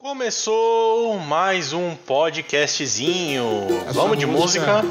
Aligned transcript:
Começou 0.00 1.18
mais 1.18 1.74
um 1.74 1.94
podcastzinho. 1.94 3.44
Essa 3.82 3.92
Vamos 3.92 4.16
de 4.18 4.24
música. 4.24 4.82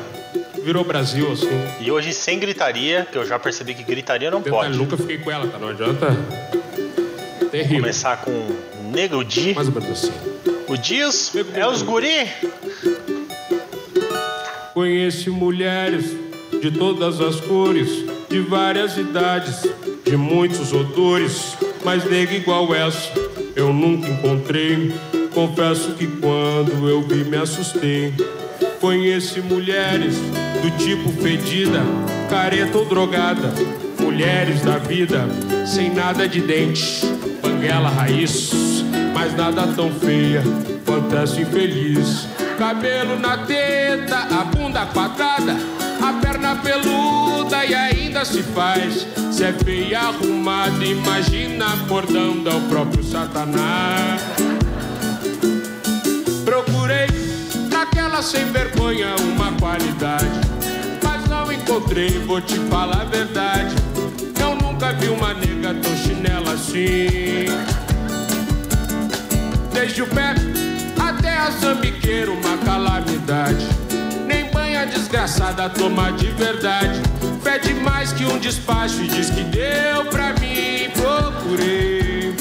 Virou 0.63 0.83
Brasil, 0.83 1.32
assim. 1.32 1.50
E 1.82 1.89
hoje 1.89 2.13
sem 2.13 2.38
gritaria, 2.38 3.08
que 3.11 3.17
eu 3.17 3.25
já 3.25 3.40
percebi 3.40 3.74
que 3.74 3.82
gritaria 3.82 4.30
não 4.30 4.37
Eu 4.45 4.51
pode. 4.51 4.77
nunca 4.77 4.95
fiquei 4.95 5.17
com 5.17 5.32
ela, 5.32 5.48
tá? 5.48 5.58
Não 5.58 5.69
adianta. 5.69 6.16
Terrível. 7.50 7.80
Começar 7.80 8.18
com 8.18 8.32
Negro 8.91 9.25
Di. 9.25 9.55
Mais 9.55 9.68
ou 9.68 9.82
menos 9.82 9.89
assim. 9.89 10.14
O 10.68 10.77
Dias 10.77 11.34
é 11.55 11.66
os 11.66 11.82
guri. 11.82 12.30
Conheci 14.76 15.32
mulheres 15.32 16.05
de 16.62 16.70
todas 16.70 17.20
as 17.20 17.39
cores, 17.41 17.89
de 18.30 18.41
várias 18.41 18.96
idades, 18.96 19.68
de 20.05 20.16
muitos 20.16 20.71
odores, 20.71 21.57
mas 21.84 22.05
nega 22.05 22.36
igual 22.36 22.76
essa 22.76 23.12
eu 23.55 23.73
nunca 23.73 24.07
encontrei. 24.09 24.93
Confesso 25.34 25.91
que 25.91 26.07
quando 26.07 26.88
eu 26.88 27.02
vi 27.02 27.23
me 27.23 27.38
assustei. 27.38 28.13
Conheci 28.80 29.41
mulheres 29.41 30.16
do 30.62 30.77
tipo 30.77 31.09
fedida, 31.22 31.81
careta 32.30 32.77
ou 32.77 32.85
drogada, 32.85 33.53
mulheres 33.99 34.62
da 34.62 34.77
vida 34.77 35.27
sem 35.66 35.94
nada 35.94 36.27
de 36.27 36.41
dente, 36.41 37.05
banguela 37.41 37.89
raiz, 37.89 38.52
mas 39.13 39.35
nada 39.35 39.67
tão 39.67 39.91
feia 39.91 40.41
quanto 40.86 41.16
essa 41.16 41.39
infeliz. 41.39 42.27
Cabelo 42.58 43.20
na 43.20 43.38
teta, 43.45 44.17
a 44.17 44.44
bunda 44.45 44.86
quadrada, 44.88 45.55
perna 46.49 46.55
peluda 46.55 47.66
e 47.66 47.76
ainda 47.76 48.26
se 48.26 48.41
faz. 48.41 49.08
Se 49.31 49.44
é 49.44 49.53
feia 49.53 49.99
arrumada, 49.99 50.84
imagina 50.84 51.73
acordando 51.73 52.49
ao 52.49 52.59
próprio 52.62 53.03
Satanás. 53.03 54.22
Procurei 56.44 57.08
naquela 57.70 58.22
sem 58.22 58.45
vergonha 58.45 59.16
uma 59.33 59.52
qualidade, 59.53 60.30
mas 61.03 61.27
não 61.30 61.52
encontrei, 61.52 62.20
vou 62.20 62.42
te 62.42 62.55
falar 62.70 63.02
a 63.02 63.05
verdade. 63.05 63.75
Eu 64.42 64.55
nunca 64.55 64.94
vi 64.94 65.09
uma 65.09 65.33
nega 65.33 65.73
tão 65.75 65.95
chinela 65.97 66.53
assim. 66.53 67.45
Desde 69.73 70.02
o 70.02 70.08
pé 70.08 70.36
até 71.00 71.38
a 71.38 71.52
sambiqueira, 71.52 72.31
uma 72.31 72.58
calamidade. 72.66 73.66
Banha 74.80 74.91
desgraçada 74.91 75.69
toma 75.69 76.09
de 76.13 76.27
verdade. 76.27 77.02
Fede 77.44 77.73
mais 77.73 78.13
que 78.13 78.23
um 78.23 78.39
despacho 78.39 79.02
e 79.02 79.09
diz 79.09 79.30
que 79.30 79.44
deu 79.44 80.05
pra 80.05 80.31
mim. 80.36 80.89
Procurei, 80.95 82.33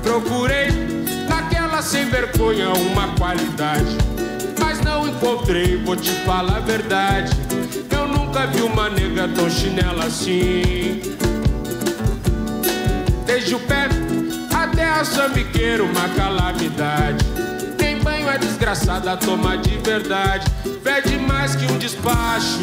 procurei 0.00 0.68
naquela 1.28 1.82
sem 1.82 2.08
vergonha 2.08 2.68
uma 2.70 3.08
qualidade. 3.16 3.98
Mas 4.60 4.80
não 4.82 5.08
encontrei, 5.08 5.76
vou 5.76 5.96
te 5.96 6.12
falar 6.24 6.58
a 6.58 6.60
verdade. 6.60 7.32
Eu 7.90 8.06
nunca 8.06 8.46
vi 8.46 8.62
uma 8.62 8.88
nega 8.88 9.26
tão 9.34 9.50
chinela 9.50 10.04
assim. 10.04 11.02
Desde 13.26 13.56
o 13.56 13.58
pé 13.58 13.88
até 14.54 14.84
a 14.84 15.04
sambiqueira, 15.04 15.82
uma 15.82 16.08
calamidade. 16.10 17.31
Banho 18.32 18.34
é 18.34 18.38
desgraçada, 18.38 19.16
toma 19.16 19.58
de 19.58 19.76
verdade. 19.78 20.46
Fede 20.82 21.18
mais 21.18 21.54
que 21.54 21.70
um 21.70 21.76
despacho. 21.76 22.62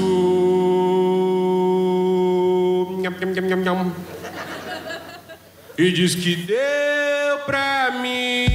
E 5.77 5.91
diz 5.91 6.15
que 6.15 6.35
deu 6.35 7.39
pra 7.45 7.91
mim. 8.01 8.47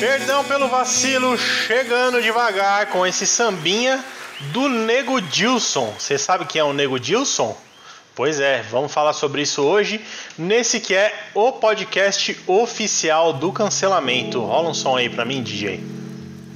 Perdão 0.00 0.44
pelo 0.44 0.68
vacilo, 0.68 1.38
chegando 1.38 2.20
devagar 2.20 2.86
com 2.86 3.06
esse 3.06 3.26
sambinha 3.26 4.04
do 4.52 4.68
Nego 4.68 5.20
Dilson. 5.20 5.94
Você 5.98 6.18
sabe 6.18 6.44
quem 6.44 6.60
é 6.60 6.64
o 6.64 6.74
Nego 6.74 7.00
Dilson? 7.00 7.56
Pois 8.14 8.38
é, 8.38 8.62
vamos 8.70 8.92
falar 8.92 9.14
sobre 9.14 9.40
isso 9.40 9.62
hoje, 9.62 9.98
nesse 10.36 10.78
que 10.78 10.94
é 10.94 11.30
o 11.34 11.52
podcast 11.52 12.38
oficial 12.46 13.32
do 13.32 13.50
cancelamento. 13.50 14.40
Rola 14.40 14.68
um 14.68 14.74
som 14.74 14.98
aí 14.98 15.08
pra 15.08 15.24
mim, 15.24 15.42
DJ. 15.42 16.01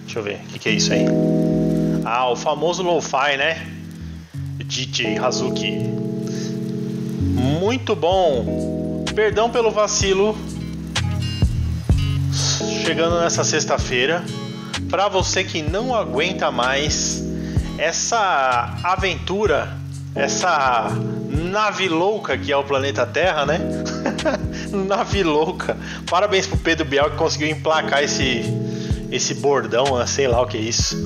Deixa 0.06 0.20
eu 0.20 0.22
ver, 0.22 0.36
o 0.36 0.52
que, 0.52 0.58
que 0.60 0.68
é 0.68 0.72
isso 0.72 0.92
aí? 0.92 1.04
Ah, 2.04 2.30
o 2.30 2.36
famoso 2.36 2.80
lo-fi, 2.84 3.36
né? 3.36 3.66
DJ 4.64 5.18
Hazuki. 5.18 5.78
Muito 7.60 7.96
bom. 7.96 9.04
Perdão 9.16 9.50
pelo 9.50 9.72
vacilo, 9.72 10.38
chegando 12.84 13.18
nessa 13.18 13.42
sexta-feira, 13.42 14.24
para 14.88 15.08
você 15.08 15.42
que 15.42 15.60
não 15.60 15.92
aguenta 15.92 16.52
mais 16.52 17.24
essa 17.76 18.78
aventura, 18.84 19.76
essa 20.14 20.88
nave 21.28 21.88
louca 21.88 22.38
que 22.38 22.52
é 22.52 22.56
o 22.56 22.62
planeta 22.62 23.04
Terra, 23.04 23.44
né? 23.44 23.58
nave 24.86 25.24
louca. 25.24 25.76
Parabéns 26.08 26.46
pro 26.46 26.58
Pedro 26.58 26.84
Bial 26.84 27.10
que 27.10 27.16
conseguiu 27.16 27.48
emplacar 27.48 28.04
esse 28.04 28.65
esse 29.10 29.34
bordão, 29.34 29.98
né? 29.98 30.06
sei 30.06 30.26
lá 30.28 30.40
o 30.42 30.46
que 30.46 30.56
é 30.56 30.60
isso. 30.60 30.96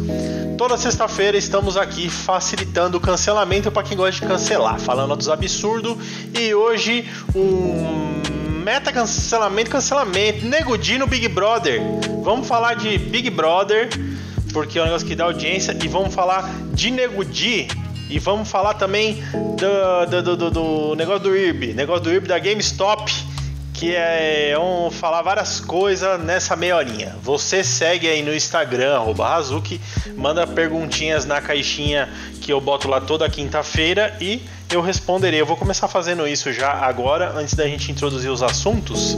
Toda 0.57 0.77
sexta-feira 0.77 1.37
estamos 1.37 1.77
aqui 1.77 2.09
facilitando 2.09 2.99
o 2.99 3.01
cancelamento 3.01 3.71
para 3.71 3.83
quem 3.83 3.97
gosta 3.97 4.21
de 4.21 4.27
cancelar, 4.31 4.79
falando 4.79 5.17
dos 5.17 5.29
absurdos 5.29 5.97
e 6.39 6.55
hoje 6.55 7.09
um 7.35 8.21
meta 8.63 8.93
cancelamento, 8.93 9.71
cancelamento, 9.71 10.45
negudinho 10.47 11.07
Big 11.07 11.29
Brother. 11.29 11.81
Vamos 12.23 12.47
falar 12.47 12.75
de 12.75 12.99
Big 12.99 13.31
Brother, 13.31 13.89
porque 14.53 14.79
é 14.79 14.83
um 14.83 14.85
negócio 14.85 15.07
que 15.07 15.15
dá 15.15 15.25
audiência, 15.25 15.77
e 15.83 15.89
vamos 15.89 16.15
falar 16.15 16.51
de 16.73 16.91
Negudi. 16.91 17.69
E 18.11 18.19
vamos 18.19 18.51
falar 18.51 18.75
também 18.75 19.23
do, 19.33 20.11
do, 20.11 20.23
do, 20.23 20.37
do- 20.37 20.51
do 20.51 20.95
negócio 20.97 21.21
do 21.23 21.37
IRB, 21.37 21.73
negócio 21.75 22.03
do 22.03 22.11
IRB 22.13 22.27
da 22.27 22.39
GameStop, 22.41 23.11
que 23.81 23.97
é 23.97 24.53
vamos 24.55 24.95
falar 24.95 25.23
várias 25.23 25.59
coisas 25.59 26.23
nessa 26.23 26.55
meia 26.55 26.77
horinha. 26.77 27.17
Você 27.23 27.65
segue 27.65 28.07
aí 28.07 28.23
no 28.23 28.35
Instagram, 28.35 28.95
arroba 28.97 29.27
Hazuki, 29.35 29.81
manda 30.19 30.47
perguntinhas 30.47 31.25
na 31.25 31.41
caixinha 31.41 32.07
que 32.43 32.53
eu 32.53 32.61
boto 32.61 32.89
lá 32.89 33.01
toda 33.01 33.27
quinta-feira 33.31 34.15
e 34.21 34.43
eu 34.71 34.83
responderei. 34.83 35.41
Eu 35.41 35.47
vou 35.47 35.57
começar 35.57 35.89
fazendo 35.89 36.29
isso 36.29 36.53
já 36.53 36.73
agora, 36.73 37.33
antes 37.35 37.55
da 37.55 37.67
gente 37.67 37.91
introduzir 37.91 38.31
os 38.31 38.43
assuntos. 38.43 39.17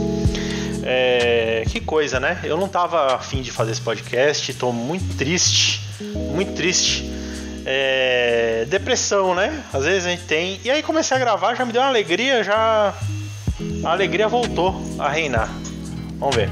É, 0.81 1.65
que 1.69 1.81
coisa, 1.81 2.17
né? 2.17 2.39
Eu 2.45 2.55
não 2.55 2.69
tava 2.69 3.15
afim 3.15 3.41
de 3.41 3.51
fazer 3.51 3.71
esse 3.73 3.81
podcast, 3.81 4.53
tô 4.53 4.71
muito 4.71 5.17
triste, 5.17 5.81
muito 5.99 6.53
triste. 6.53 7.03
É, 7.65 8.65
depressão, 8.69 9.35
né? 9.35 9.61
Às 9.73 9.83
vezes 9.83 10.05
a 10.05 10.09
gente 10.09 10.23
tem. 10.23 10.61
E 10.63 10.71
aí 10.71 10.81
comecei 10.81 11.17
a 11.17 11.19
gravar, 11.19 11.53
já 11.53 11.65
me 11.65 11.73
deu 11.73 11.81
uma 11.81 11.89
alegria, 11.89 12.45
já. 12.45 12.93
A 13.83 13.91
alegria 13.91 14.29
voltou 14.29 14.81
a 14.97 15.09
reinar. 15.09 15.49
Vamos 16.17 16.35
ver. 16.35 16.49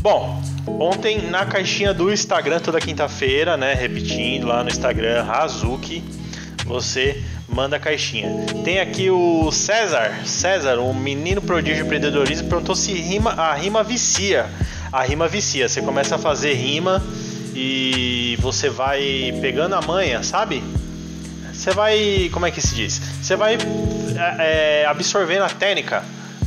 Bom, 0.00 0.40
ontem 0.78 1.20
na 1.22 1.44
caixinha 1.44 1.92
do 1.92 2.12
Instagram, 2.12 2.60
toda 2.60 2.80
quinta-feira, 2.80 3.56
né? 3.56 3.74
Repetindo 3.74 4.46
lá 4.46 4.62
no 4.62 4.68
Instagram, 4.68 5.24
Hazuki, 5.28 6.04
você 6.64 7.20
manda 7.48 7.74
a 7.76 7.80
caixinha. 7.80 8.28
Tem 8.64 8.78
aqui 8.78 9.10
o 9.10 9.50
César, 9.50 10.24
César, 10.24 10.78
um 10.78 10.94
menino 10.94 11.42
prodígio 11.42 11.78
de 11.78 11.82
empreendedorismo, 11.86 12.48
perguntou 12.48 12.76
se 12.76 12.92
rima, 12.92 13.32
a 13.32 13.52
rima 13.54 13.82
vicia. 13.82 14.46
A 14.92 15.02
rima 15.02 15.26
vicia. 15.26 15.68
Você 15.68 15.82
começa 15.82 16.14
a 16.14 16.18
fazer 16.18 16.54
rima 16.54 17.02
e 17.52 18.38
você 18.40 18.70
vai 18.70 19.36
pegando 19.40 19.74
a 19.74 19.82
manha, 19.82 20.22
sabe? 20.22 20.62
Você 21.52 21.72
vai. 21.72 22.30
Como 22.32 22.46
é 22.46 22.52
que 22.52 22.60
se 22.60 22.76
diz? 22.76 23.00
Você 23.20 23.34
vai 23.34 23.54
é, 23.56 24.82
é, 24.82 24.86
absorvendo 24.86 25.42
a 25.42 25.48
técnica 25.48 26.04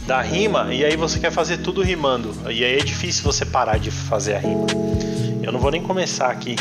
da 0.07 0.21
rima 0.21 0.73
e 0.73 0.85
aí 0.85 0.95
você 0.95 1.19
quer 1.19 1.31
fazer 1.31 1.57
tudo 1.57 1.83
rimando. 1.83 2.33
E 2.45 2.63
aí 2.63 2.79
é 2.79 2.83
difícil 2.83 3.23
você 3.23 3.45
parar 3.45 3.77
de 3.77 3.91
fazer 3.91 4.35
a 4.35 4.39
rima. 4.39 4.65
Eu 5.43 5.51
não 5.51 5.59
vou 5.59 5.69
nem 5.69 5.83
começar 5.83 6.31
aqui. 6.31 6.55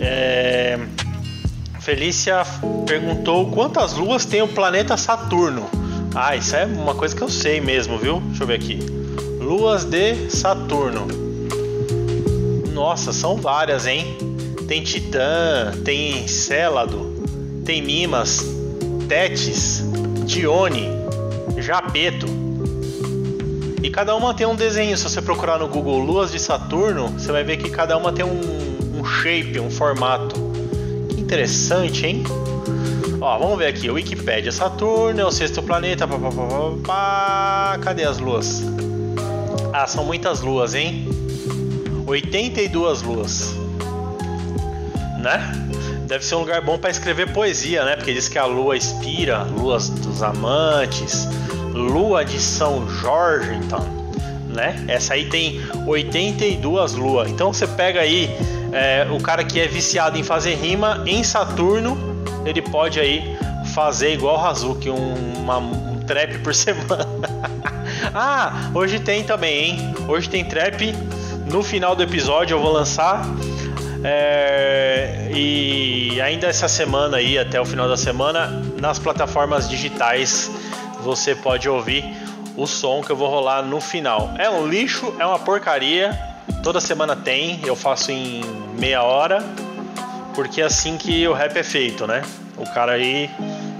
É, 0.00 0.78
Felícia 1.80 2.44
perguntou 2.86 3.50
quantas 3.50 3.94
luas 3.94 4.24
tem 4.24 4.42
o 4.42 4.48
planeta 4.48 4.96
Saturno. 4.96 5.68
Ah, 6.14 6.36
isso 6.36 6.54
é 6.54 6.64
uma 6.64 6.94
coisa 6.94 7.16
que 7.16 7.22
eu 7.22 7.28
sei 7.28 7.60
mesmo, 7.60 7.98
viu? 7.98 8.20
Deixa 8.20 8.44
eu 8.44 8.46
ver 8.46 8.54
aqui. 8.54 8.78
Luas 9.40 9.84
de 9.84 10.30
Saturno. 10.30 11.08
Nossa, 12.72 13.12
são 13.12 13.36
várias, 13.36 13.86
hein? 13.86 14.16
Tem 14.68 14.84
Titã, 14.84 15.72
tem 15.84 16.28
Célado, 16.28 17.24
tem 17.64 17.82
Mimas, 17.82 18.44
Tétis, 19.08 19.84
Dione, 20.30 20.88
Japeto. 21.58 22.28
E 23.82 23.90
cada 23.90 24.14
uma 24.14 24.32
tem 24.32 24.46
um 24.46 24.54
desenho. 24.54 24.96
Se 24.96 25.02
você 25.02 25.20
procurar 25.20 25.58
no 25.58 25.66
Google 25.66 25.98
Luas 25.98 26.30
de 26.30 26.38
Saturno, 26.38 27.08
você 27.08 27.32
vai 27.32 27.42
ver 27.42 27.56
que 27.56 27.68
cada 27.68 27.96
uma 27.96 28.12
tem 28.12 28.24
um, 28.24 29.00
um 29.00 29.04
shape, 29.04 29.58
um 29.58 29.68
formato. 29.68 30.36
Que 31.08 31.20
interessante, 31.20 32.06
hein? 32.06 32.22
Ó, 33.20 33.38
vamos 33.40 33.58
ver 33.58 33.66
aqui. 33.66 33.90
Wikipédia 33.90 34.52
Saturno 34.52 35.20
é 35.20 35.24
o 35.24 35.32
sexto 35.32 35.64
planeta. 35.64 36.06
Pá, 36.06 36.16
pá, 36.16 36.30
pá, 36.30 36.46
pá. 36.86 37.78
Cadê 37.82 38.04
as 38.04 38.18
luas? 38.18 38.62
Ah, 39.72 39.88
são 39.88 40.04
muitas 40.04 40.42
luas, 40.42 40.76
hein? 40.76 41.08
82 42.06 43.02
luas. 43.02 43.52
Né? 45.18 45.69
Deve 46.10 46.24
ser 46.24 46.34
um 46.34 46.40
lugar 46.40 46.60
bom 46.60 46.76
para 46.76 46.90
escrever 46.90 47.32
poesia, 47.32 47.84
né? 47.84 47.94
Porque 47.94 48.12
diz 48.12 48.28
que 48.28 48.36
a 48.36 48.44
lua 48.44 48.76
expira, 48.76 49.44
luas 49.44 49.88
dos 49.88 50.24
amantes, 50.24 51.28
lua 51.72 52.24
de 52.24 52.40
São 52.40 52.84
Jorge, 52.88 53.54
então, 53.54 53.86
né? 54.48 54.84
Essa 54.88 55.14
aí 55.14 55.26
tem 55.26 55.60
82 55.86 56.94
luas. 56.94 57.30
Então 57.30 57.52
você 57.52 57.64
pega 57.64 58.00
aí 58.00 58.28
é, 58.72 59.06
o 59.08 59.20
cara 59.22 59.44
que 59.44 59.60
é 59.60 59.68
viciado 59.68 60.18
em 60.18 60.24
fazer 60.24 60.56
rima 60.56 61.00
em 61.06 61.22
Saturno, 61.22 61.96
ele 62.44 62.60
pode 62.60 62.98
aí 62.98 63.38
fazer 63.72 64.14
igual 64.14 64.36
o 64.36 64.44
Hazuki, 64.44 64.90
um, 64.90 65.14
uma, 65.38 65.58
um 65.58 66.00
trap 66.08 66.38
por 66.38 66.52
semana. 66.56 67.06
ah, 68.12 68.68
hoje 68.74 68.98
tem 68.98 69.22
também, 69.22 69.64
hein? 69.64 69.94
Hoje 70.08 70.28
tem 70.28 70.44
trap. 70.44 70.92
No 71.46 71.62
final 71.62 71.94
do 71.94 72.02
episódio 72.02 72.56
eu 72.56 72.60
vou 72.60 72.72
lançar 72.72 73.24
é, 74.02 75.28
e 75.34 76.20
ainda 76.20 76.46
essa 76.46 76.68
semana 76.68 77.18
aí, 77.18 77.38
até 77.38 77.60
o 77.60 77.64
final 77.64 77.88
da 77.88 77.96
semana, 77.96 78.48
nas 78.80 78.98
plataformas 78.98 79.68
digitais 79.68 80.50
você 81.00 81.34
pode 81.34 81.68
ouvir 81.68 82.04
o 82.56 82.66
som 82.66 83.02
que 83.02 83.10
eu 83.10 83.16
vou 83.16 83.28
rolar 83.28 83.62
no 83.62 83.80
final. 83.80 84.30
É 84.38 84.48
um 84.50 84.66
lixo, 84.66 85.14
é 85.18 85.26
uma 85.26 85.38
porcaria. 85.38 86.18
Toda 86.62 86.80
semana 86.80 87.16
tem, 87.16 87.60
eu 87.64 87.74
faço 87.74 88.10
em 88.10 88.42
meia 88.78 89.02
hora, 89.02 89.42
porque 90.34 90.60
é 90.60 90.64
assim 90.64 90.96
que 90.96 91.26
o 91.26 91.32
rap 91.32 91.56
é 91.56 91.62
feito, 91.62 92.06
né? 92.06 92.22
O 92.56 92.64
cara 92.74 92.92
aí 92.92 93.30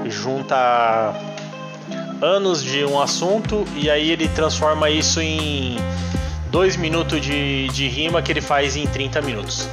junta 0.07 1.15
anos 2.23 2.63
de 2.63 2.85
um 2.85 3.01
assunto 3.01 3.67
e 3.75 3.91
aí 3.91 4.11
ele 4.11 4.29
transforma 4.29 4.91
isso 4.91 5.21
em 5.21 5.77
dois 6.51 6.77
minutos 6.77 7.21
de, 7.21 7.69
de 7.69 7.87
rima 7.89 8.21
que 8.23 8.33
ele 8.33 8.41
faz 8.41 8.77
em 8.77 8.87
30 8.87 9.23
minutos. 9.23 9.69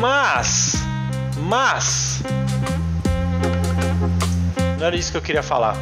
Mas, 0.00 0.76
mas, 1.36 2.22
não 4.78 4.86
era 4.86 4.96
isso 4.96 5.10
que 5.10 5.16
eu 5.16 5.22
queria 5.22 5.42
falar. 5.42 5.76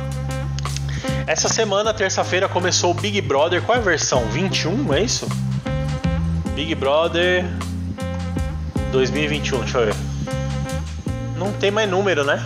Essa 1.27 1.49
semana, 1.49 1.93
terça-feira, 1.93 2.49
começou 2.49 2.93
o 2.93 2.95
Big 2.95 3.21
Brother. 3.21 3.61
Qual 3.61 3.77
é 3.77 3.81
a 3.81 3.85
versão? 3.85 4.27
21, 4.29 4.95
é 4.95 5.03
isso? 5.03 5.29
Big 6.55 6.75
Brother 6.75 7.45
2021, 8.93 9.59
deixa 9.61 9.79
eu 9.79 9.87
ver. 9.87 9.95
Não 11.37 11.53
tem 11.53 11.71
mais 11.71 11.91
número, 11.91 12.25
né? 12.25 12.43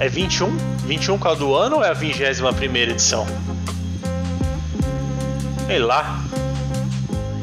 É 0.00 0.08
21? 0.08 0.56
21 0.86 1.18
qual 1.18 1.36
do 1.36 1.54
ano 1.54 1.76
ou 1.76 1.84
é 1.84 1.90
a 1.90 1.92
21 1.92 2.76
edição? 2.76 3.26
Sei 5.66 5.78
lá. 5.78 6.18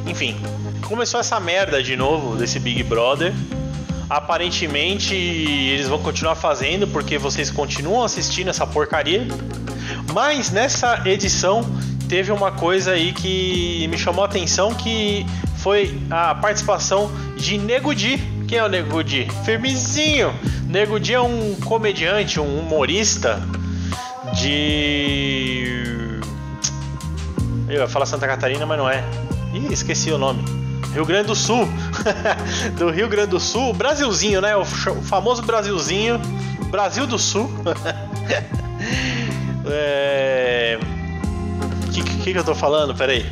Enfim, 0.06 0.36
começou 0.81 1.19
essa 1.19 1.40
merda 1.40 1.81
de 1.81 1.96
novo 1.96 2.36
desse 2.36 2.60
Big 2.60 2.84
Brother. 2.84 3.34
Aparentemente 4.15 5.13
eles 5.13 5.89
vão 5.89 6.01
continuar 6.01 6.35
fazendo 6.35 6.88
porque 6.88 7.17
vocês 7.17 7.51
continuam 7.51 8.01
assistindo 8.01 8.50
essa 8.50 8.65
porcaria. 8.65 9.27
Mas 10.13 10.50
nessa 10.51 11.01
edição 11.06 11.65
teve 12.07 12.31
uma 12.31 12.50
coisa 12.50 12.91
aí 12.91 13.12
que 13.12 13.85
me 13.89 13.97
chamou 13.97 14.23
a 14.23 14.27
atenção 14.27 14.73
que 14.73 15.25
foi 15.57 16.00
a 16.09 16.33
participação 16.33 17.12
de 17.35 17.57
Nego 17.57 17.94
Di. 17.94 18.17
Quem 18.47 18.57
é 18.57 18.63
o 18.63 18.69
Nego 18.69 19.03
Di? 19.03 19.27
Firmezinho. 19.44 20.33
Nego 20.65 20.97
Di 20.97 21.15
é 21.15 21.21
um 21.21 21.53
comediante, 21.65 22.39
um 22.39 22.59
humorista 22.59 23.44
de 24.33 25.75
eu 27.67 27.81
ia 27.81 27.88
falar 27.89 28.06
Santa 28.06 28.25
Catarina, 28.27 28.65
mas 28.65 28.77
não 28.77 28.89
é. 28.89 29.03
Ih, 29.53 29.73
esqueci 29.73 30.09
o 30.09 30.17
nome. 30.17 30.64
Rio 30.95 31.06
Grande 31.06 31.27
do 31.27 31.36
Sul. 31.36 31.68
do 32.80 32.89
Rio 32.89 33.09
Grande 33.09 33.31
do 33.31 33.39
Sul, 33.39 33.74
Brasilzinho, 33.74 34.39
né? 34.39 34.56
O 34.56 34.63
famoso 34.63 35.42
Brasilzinho. 35.42 36.18
Brasil 36.71 37.06
do 37.06 37.19
Sul. 37.19 37.51
é... 39.68 40.80
que, 41.92 42.01
que, 42.01 42.31
que 42.31 42.39
eu 42.39 42.44
tô 42.45 42.56
falando? 42.56 42.95
Peraí. 42.95 43.25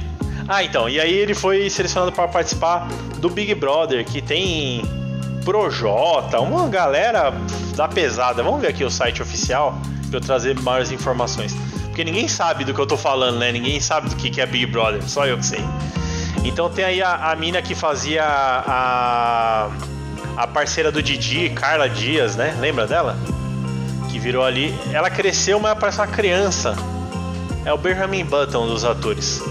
Ah, 0.46 0.62
então. 0.62 0.90
E 0.90 1.00
aí 1.00 1.14
ele 1.14 1.34
foi 1.34 1.70
selecionado 1.70 2.12
para 2.12 2.28
participar 2.28 2.90
do 3.20 3.30
Big 3.30 3.56
Brother, 3.56 4.04
que 4.04 4.22
tem 4.22 4.84
Projota, 5.46 6.42
uma 6.42 6.68
galera 6.68 7.34
da 7.78 7.88
pesada. 7.88 8.44
Vamos 8.44 8.60
ver 8.60 8.68
aqui 8.68 8.84
o 8.84 8.92
site 8.92 9.22
oficial 9.22 9.80
para 10.10 10.18
eu 10.18 10.22
trazer 10.22 10.60
maiores 10.60 10.92
informações. 10.92 11.56
Porque 11.86 12.04
ninguém 12.04 12.28
sabe 12.28 12.66
do 12.66 12.74
que 12.74 12.82
eu 12.82 12.88
tô 12.88 12.98
falando, 12.98 13.38
né? 13.40 13.54
Ninguém 13.54 13.80
sabe 13.80 14.10
do 14.10 14.18
que 14.18 14.42
é 14.42 14.46
Big 14.46 14.66
Brother, 14.66 15.02
só 15.08 15.26
eu 15.26 15.38
que 15.38 15.46
sei. 15.46 15.64
Então 16.44 16.70
tem 16.70 16.86
aí 16.86 17.02
a, 17.02 17.32
a 17.32 17.36
mina 17.36 17.62
que 17.62 17.76
fazia 17.76 18.24
a, 18.26 19.70
a 20.36 20.48
parceira 20.48 20.92
do 20.92 21.02
Didi, 21.02 21.50
Carla 21.50 21.90
Dias, 21.90 22.36
né? 22.36 22.56
Lembra 22.60 22.88
dela? 22.88 23.18
Que 24.10 24.20
virou 24.20 24.44
ali. 24.44 24.74
Ela 24.92 25.10
cresceu, 25.10 25.60
mas 25.60 25.78
parece 25.78 26.00
uma 26.00 26.08
criança. 26.08 26.76
É 27.66 27.72
o 27.72 27.78
Benjamin 27.78 28.26
Button 28.26 28.68
dos 28.68 28.84
atores. 28.84 29.42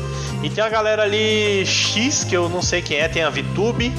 E 0.43 0.50
tem 0.50 0.62
a 0.62 0.69
galera 0.69 1.02
ali 1.05 1.64
X, 1.64 2.25
que 2.25 2.37
eu 2.37 2.49
não 2.49 2.61
sei 2.61 2.82
quem 2.82 2.99
é, 2.99 3.08
tem 3.08 3.23
a 3.23 3.31
Vitube, 3.31 3.93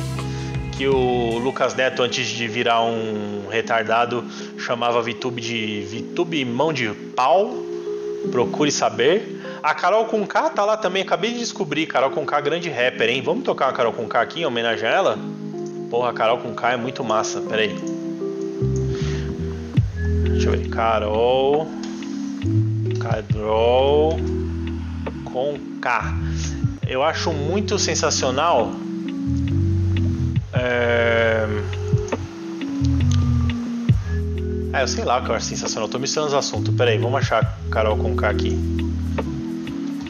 que 0.74 0.88
o 0.88 1.38
Lucas 1.38 1.74
Neto, 1.74 2.03
antes 2.03 2.27
de 2.27 2.47
virar 2.47 2.83
um 2.83 3.47
retardado, 3.50 4.24
chamava 4.57 5.01
Vitube 5.01 5.41
de 5.41 5.85
Vitube 5.89 6.44
mão 6.44 6.74
de 6.74 6.89
pau. 7.15 7.53
Procure 8.31 8.71
saber. 8.71 9.41
A 9.63 9.74
Carol 9.74 10.04
Conká 10.04 10.50
tá 10.50 10.65
lá 10.65 10.75
também, 10.75 11.04
acabei 11.04 11.31
de 11.31 11.39
descobrir. 11.39 11.86
Carol 11.86 12.12
Conká, 12.12 12.42
grande 12.42 12.69
rapper, 12.69 13.10
hein? 13.10 13.21
Vamos 13.21 13.45
tocar 13.45 13.69
a 13.69 13.71
Carol 13.71 13.94
Conká 13.94 14.19
aqui 14.19 14.42
em 14.42 14.45
homenagem 14.45 14.86
a 14.86 14.92
ela? 14.92 15.18
Porra, 15.89 16.10
a 16.10 16.13
Carol 16.13 16.38
Conká 16.39 16.74
é 16.74 16.75
muito 16.75 17.01
massa, 17.01 17.39
peraí. 17.39 17.74
Deixa 20.27 20.50
eu 20.50 20.51
ver. 20.51 20.68
Carol. 20.68 21.65
Carol 23.00 24.19
Conká. 25.24 26.13
Eu 26.86 27.01
acho 27.01 27.31
muito 27.31 27.80
sensacional. 27.80 28.69
É... 30.51 31.48
Ah, 34.74 34.81
eu 34.81 34.88
sei 34.89 35.06
lá 35.06 35.19
o 35.19 35.24
que 35.24 35.30
eu 35.30 35.36
acho 35.36 35.45
sensacional. 35.45 35.88
tô 35.88 36.00
misturando 36.00 36.33
os 36.33 36.38
assuntos. 36.38 36.75
Peraí, 36.75 36.98
vamos 36.98 37.18
achar 37.18 37.57
Carol 37.71 37.95
Conká 37.95 38.30
aqui. 38.30 38.74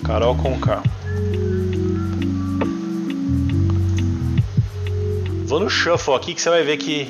Carol 0.03 0.35
com 0.35 0.59
K. 0.59 0.83
Vou 5.45 5.59
no 5.61 5.69
shuffle 5.69 6.15
aqui 6.15 6.33
que 6.33 6.41
você 6.41 6.49
vai 6.49 6.63
ver 6.63 6.77
que. 6.77 7.09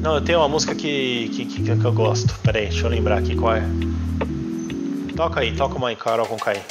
Não, 0.00 0.14
eu 0.14 0.20
tenho 0.22 0.38
uma 0.38 0.48
música 0.48 0.74
que, 0.74 1.28
que, 1.28 1.44
que, 1.44 1.62
que 1.62 1.84
eu 1.84 1.92
gosto. 1.92 2.34
Pera 2.40 2.58
aí, 2.58 2.68
deixa 2.68 2.86
eu 2.86 2.90
lembrar 2.90 3.18
aqui 3.18 3.36
qual 3.36 3.54
é. 3.54 3.62
Toca 5.14 5.40
aí, 5.40 5.54
toca 5.54 5.76
uma 5.76 5.88
aí, 5.88 5.96
Carol 5.96 6.26
com 6.26 6.36
K 6.36 6.52
aí. 6.52 6.62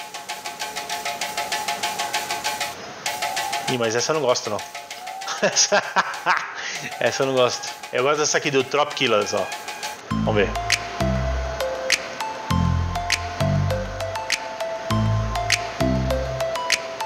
Ih, 3.72 3.78
mas 3.78 3.96
essa 3.96 4.12
eu 4.12 4.16
não 4.16 4.22
gosto 4.22 4.50
não. 4.50 4.60
essa 7.00 7.24
eu 7.24 7.28
não 7.28 7.34
gosto. 7.36 7.70
Eu 7.92 8.04
gosto 8.04 8.20
dessa 8.20 8.38
aqui 8.40 8.50
do 8.50 8.64
Trop 8.64 8.94
Killers, 8.96 9.34
ó. 9.34 9.46
Vamos 10.10 10.36
ver. 10.36 10.63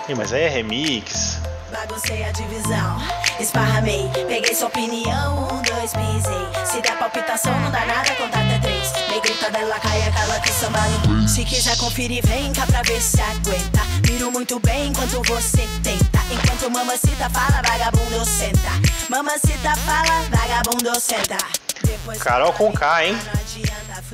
Ih, 0.09 0.15
mas 0.15 0.31
aí 0.31 0.43
é 0.43 0.47
remix. 0.47 1.37
Baguncei 1.69 2.23
a 2.23 2.31
divisão, 2.31 2.97
esparramei, 3.41 4.09
peguei 4.25 4.55
sua 4.55 4.67
opinião, 4.67 5.49
um, 5.51 5.61
dois, 5.61 5.91
pisei. 5.91 6.65
Se 6.65 6.81
der 6.81 6.97
palpitação, 6.97 7.59
não 7.59 7.69
dá 7.69 7.85
nada, 7.85 8.15
contato 8.15 8.49
é 8.49 8.59
três. 8.59 8.93
Negrita 9.09 9.51
dela 9.51 9.77
cai, 9.79 10.01
aquela 10.07 10.39
que 10.39 10.49
samba 10.53 10.79
no 11.09 11.27
Se 11.27 11.43
quiser 11.43 11.75
conferir, 11.75 12.25
vem 12.25 12.53
cá 12.53 12.65
pra 12.67 12.81
ver 12.83 13.01
se 13.01 13.19
aguenta. 13.19 13.81
Miro 14.09 14.31
muito 14.31 14.57
bem 14.61 14.87
enquanto 14.87 15.21
você 15.23 15.67
tenta. 15.83 16.19
Enquanto 16.31 16.71
mamacita 16.71 17.29
fala, 17.29 17.61
vagabundo 17.61 18.23
senta. 18.23 18.71
Mamacita 19.09 19.75
fala, 19.75 20.23
vagabundo 20.29 20.99
senta. 21.01 21.37
Depois 21.83 22.17
Carol 22.23 22.53
com 22.53 22.71
K, 22.71 23.05
hein? 23.07 23.17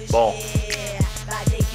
Bom. 0.09 0.35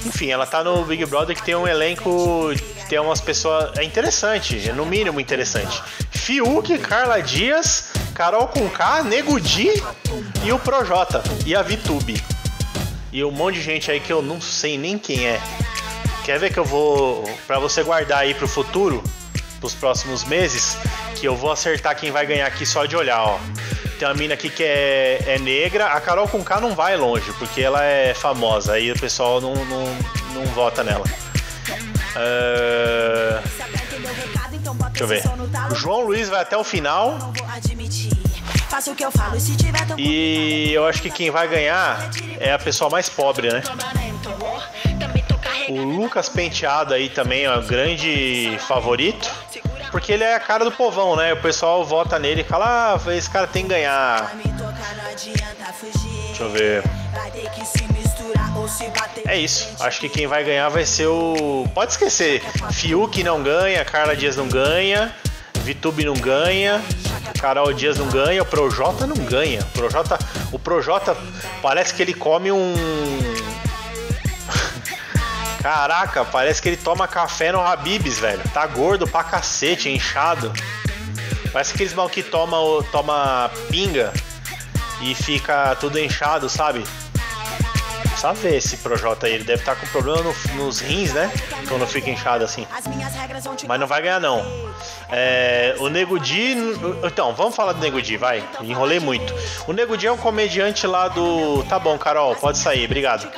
Enfim, 0.04 0.30
ela 0.30 0.46
tá 0.46 0.64
no 0.64 0.84
Big 0.84 1.06
Brother 1.06 1.36
que 1.36 1.42
tem 1.42 1.54
um 1.54 1.68
elenco 1.68 2.52
tem 2.88 2.98
umas 2.98 3.20
pessoas. 3.20 3.76
É 3.78 3.84
interessante, 3.84 4.68
é 4.68 4.72
no 4.72 4.86
mínimo 4.86 5.20
interessante. 5.20 5.82
Fiuk, 6.10 6.78
Carla 6.78 7.20
Dias, 7.20 7.92
Carol 8.14 8.48
K, 8.48 9.02
Nego 9.04 9.38
Di 9.40 9.70
e 10.44 10.52
o 10.52 10.58
Projota. 10.58 11.22
E 11.44 11.54
a 11.54 11.62
Vitube. 11.62 12.22
E 13.12 13.22
um 13.24 13.30
monte 13.30 13.56
de 13.56 13.62
gente 13.62 13.90
aí 13.90 14.00
que 14.00 14.12
eu 14.12 14.22
não 14.22 14.40
sei 14.40 14.78
nem 14.78 14.98
quem 14.98 15.26
é. 15.26 15.40
Quer 16.24 16.38
ver 16.38 16.52
que 16.52 16.58
eu 16.58 16.64
vou. 16.64 17.24
para 17.46 17.58
você 17.58 17.82
guardar 17.82 18.18
aí 18.18 18.34
pro 18.34 18.48
futuro, 18.48 19.02
pros 19.60 19.74
próximos 19.74 20.24
meses, 20.24 20.76
que 21.16 21.26
eu 21.26 21.34
vou 21.34 21.50
acertar 21.50 21.96
quem 21.96 22.10
vai 22.10 22.26
ganhar 22.26 22.46
aqui 22.46 22.66
só 22.66 22.84
de 22.86 22.96
olhar, 22.96 23.22
ó. 23.22 23.38
Tem 23.98 24.06
uma 24.06 24.14
mina 24.14 24.34
aqui 24.34 24.48
que 24.48 24.62
é, 24.62 25.18
é 25.26 25.38
negra. 25.38 25.86
A 25.86 26.00
Carol 26.00 26.28
com 26.28 26.44
K 26.44 26.60
não 26.60 26.74
vai 26.74 26.96
longe, 26.96 27.32
porque 27.38 27.60
ela 27.60 27.82
é 27.82 28.14
famosa. 28.14 28.74
Aí 28.74 28.92
o 28.92 28.98
pessoal 28.98 29.40
não, 29.40 29.54
não, 29.54 29.84
não 30.34 30.44
vota 30.54 30.84
nela. 30.84 31.04
Uh... 32.16 33.48
Deixa 34.90 35.04
eu 35.04 35.06
ver. 35.06 35.22
O 35.70 35.74
João 35.74 36.00
Luiz 36.00 36.28
vai 36.28 36.42
até 36.42 36.56
o 36.56 36.64
final. 36.64 37.32
E 39.96 40.72
eu 40.72 40.86
acho 40.86 41.00
que 41.00 41.10
quem 41.10 41.30
vai 41.30 41.48
ganhar 41.48 42.10
é 42.38 42.52
a 42.52 42.58
pessoa 42.58 42.90
mais 42.90 43.08
pobre, 43.08 43.52
né? 43.52 43.62
O 45.68 45.82
Lucas 45.82 46.28
Penteado 46.28 46.94
aí 46.94 47.08
também 47.08 47.44
é 47.44 47.56
um 47.56 47.66
grande 47.66 48.58
favorito. 48.66 49.30
Porque 49.90 50.12
ele 50.12 50.24
é 50.24 50.34
a 50.34 50.40
cara 50.40 50.64
do 50.64 50.72
povão, 50.72 51.16
né? 51.16 51.32
O 51.32 51.40
pessoal 51.40 51.84
vota 51.84 52.18
nele 52.18 52.42
e 52.42 52.44
fala: 52.44 52.94
ah, 52.94 53.14
esse 53.14 53.28
cara 53.28 53.46
tem 53.46 53.62
que 53.62 53.70
ganhar. 53.70 54.34
Deixa 56.26 56.42
eu 56.42 56.50
ver. 56.50 56.82
É 59.26 59.38
isso. 59.38 59.68
Acho 59.80 60.00
que 60.00 60.08
quem 60.08 60.26
vai 60.26 60.44
ganhar 60.44 60.68
vai 60.68 60.84
ser 60.84 61.06
o. 61.06 61.66
Pode 61.74 61.92
esquecer. 61.92 62.42
Fiuk 62.72 63.22
não 63.22 63.42
ganha, 63.42 63.84
Carla 63.84 64.16
Dias 64.16 64.36
não 64.36 64.48
ganha, 64.48 65.14
Vitube 65.68 66.04
não 66.04 66.14
ganha, 66.14 66.82
Carol 67.38 67.72
Dias 67.72 67.98
não 67.98 68.08
ganha, 68.08 68.42
o 68.42 68.46
Projota 68.46 69.06
não 69.06 69.16
ganha. 69.16 69.60
O 69.60 69.78
Projota, 69.78 70.18
o 70.52 70.58
Projota 70.58 71.16
parece 71.60 71.92
que 71.92 72.02
ele 72.02 72.14
come 72.14 72.50
um. 72.50 72.74
Caraca, 75.62 76.24
parece 76.24 76.62
que 76.62 76.70
ele 76.70 76.76
toma 76.76 77.06
café 77.06 77.52
no 77.52 77.60
Habibs, 77.60 78.18
velho. 78.18 78.42
Tá 78.54 78.66
gordo 78.66 79.06
pra 79.06 79.22
cacete, 79.24 79.88
inchado. 79.90 80.52
Parece 81.52 81.74
aqueles 81.74 81.92
mal 81.92 82.08
que 82.08 82.22
toma, 82.22 82.56
toma 82.90 83.50
pinga 83.70 84.12
e 85.00 85.14
fica 85.14 85.76
tudo 85.76 85.98
inchado, 85.98 86.48
sabe? 86.48 86.84
Ver 88.34 88.56
esse 88.56 88.76
Projota 88.78 89.26
aí. 89.26 89.34
Ele 89.34 89.44
deve 89.44 89.60
estar 89.60 89.74
tá 89.74 89.80
com 89.80 89.86
problema 89.88 90.22
no, 90.22 90.64
nos 90.64 90.80
rins, 90.80 91.12
né? 91.12 91.30
Quando 91.68 91.86
fica 91.86 92.10
inchado 92.10 92.44
assim. 92.44 92.66
Mas 93.66 93.80
não 93.80 93.86
vai 93.86 94.02
ganhar, 94.02 94.20
não. 94.20 94.44
É, 95.10 95.74
o 95.78 95.88
Nego 95.88 96.18
Di. 96.18 96.54
Então, 97.04 97.32
vamos 97.34 97.54
falar 97.54 97.72
do 97.72 97.80
Nego 97.80 98.02
Di, 98.02 98.16
vai. 98.16 98.44
Enrolei 98.60 99.00
muito. 99.00 99.32
O 99.66 99.72
Nego 99.72 99.96
Di 99.96 100.06
é 100.06 100.12
um 100.12 100.16
comediante 100.16 100.86
lá 100.86 101.08
do. 101.08 101.62
Tá 101.64 101.78
bom, 101.78 101.96
Carol, 101.96 102.34
pode 102.36 102.58
sair. 102.58 102.84
Obrigado. 102.84 103.28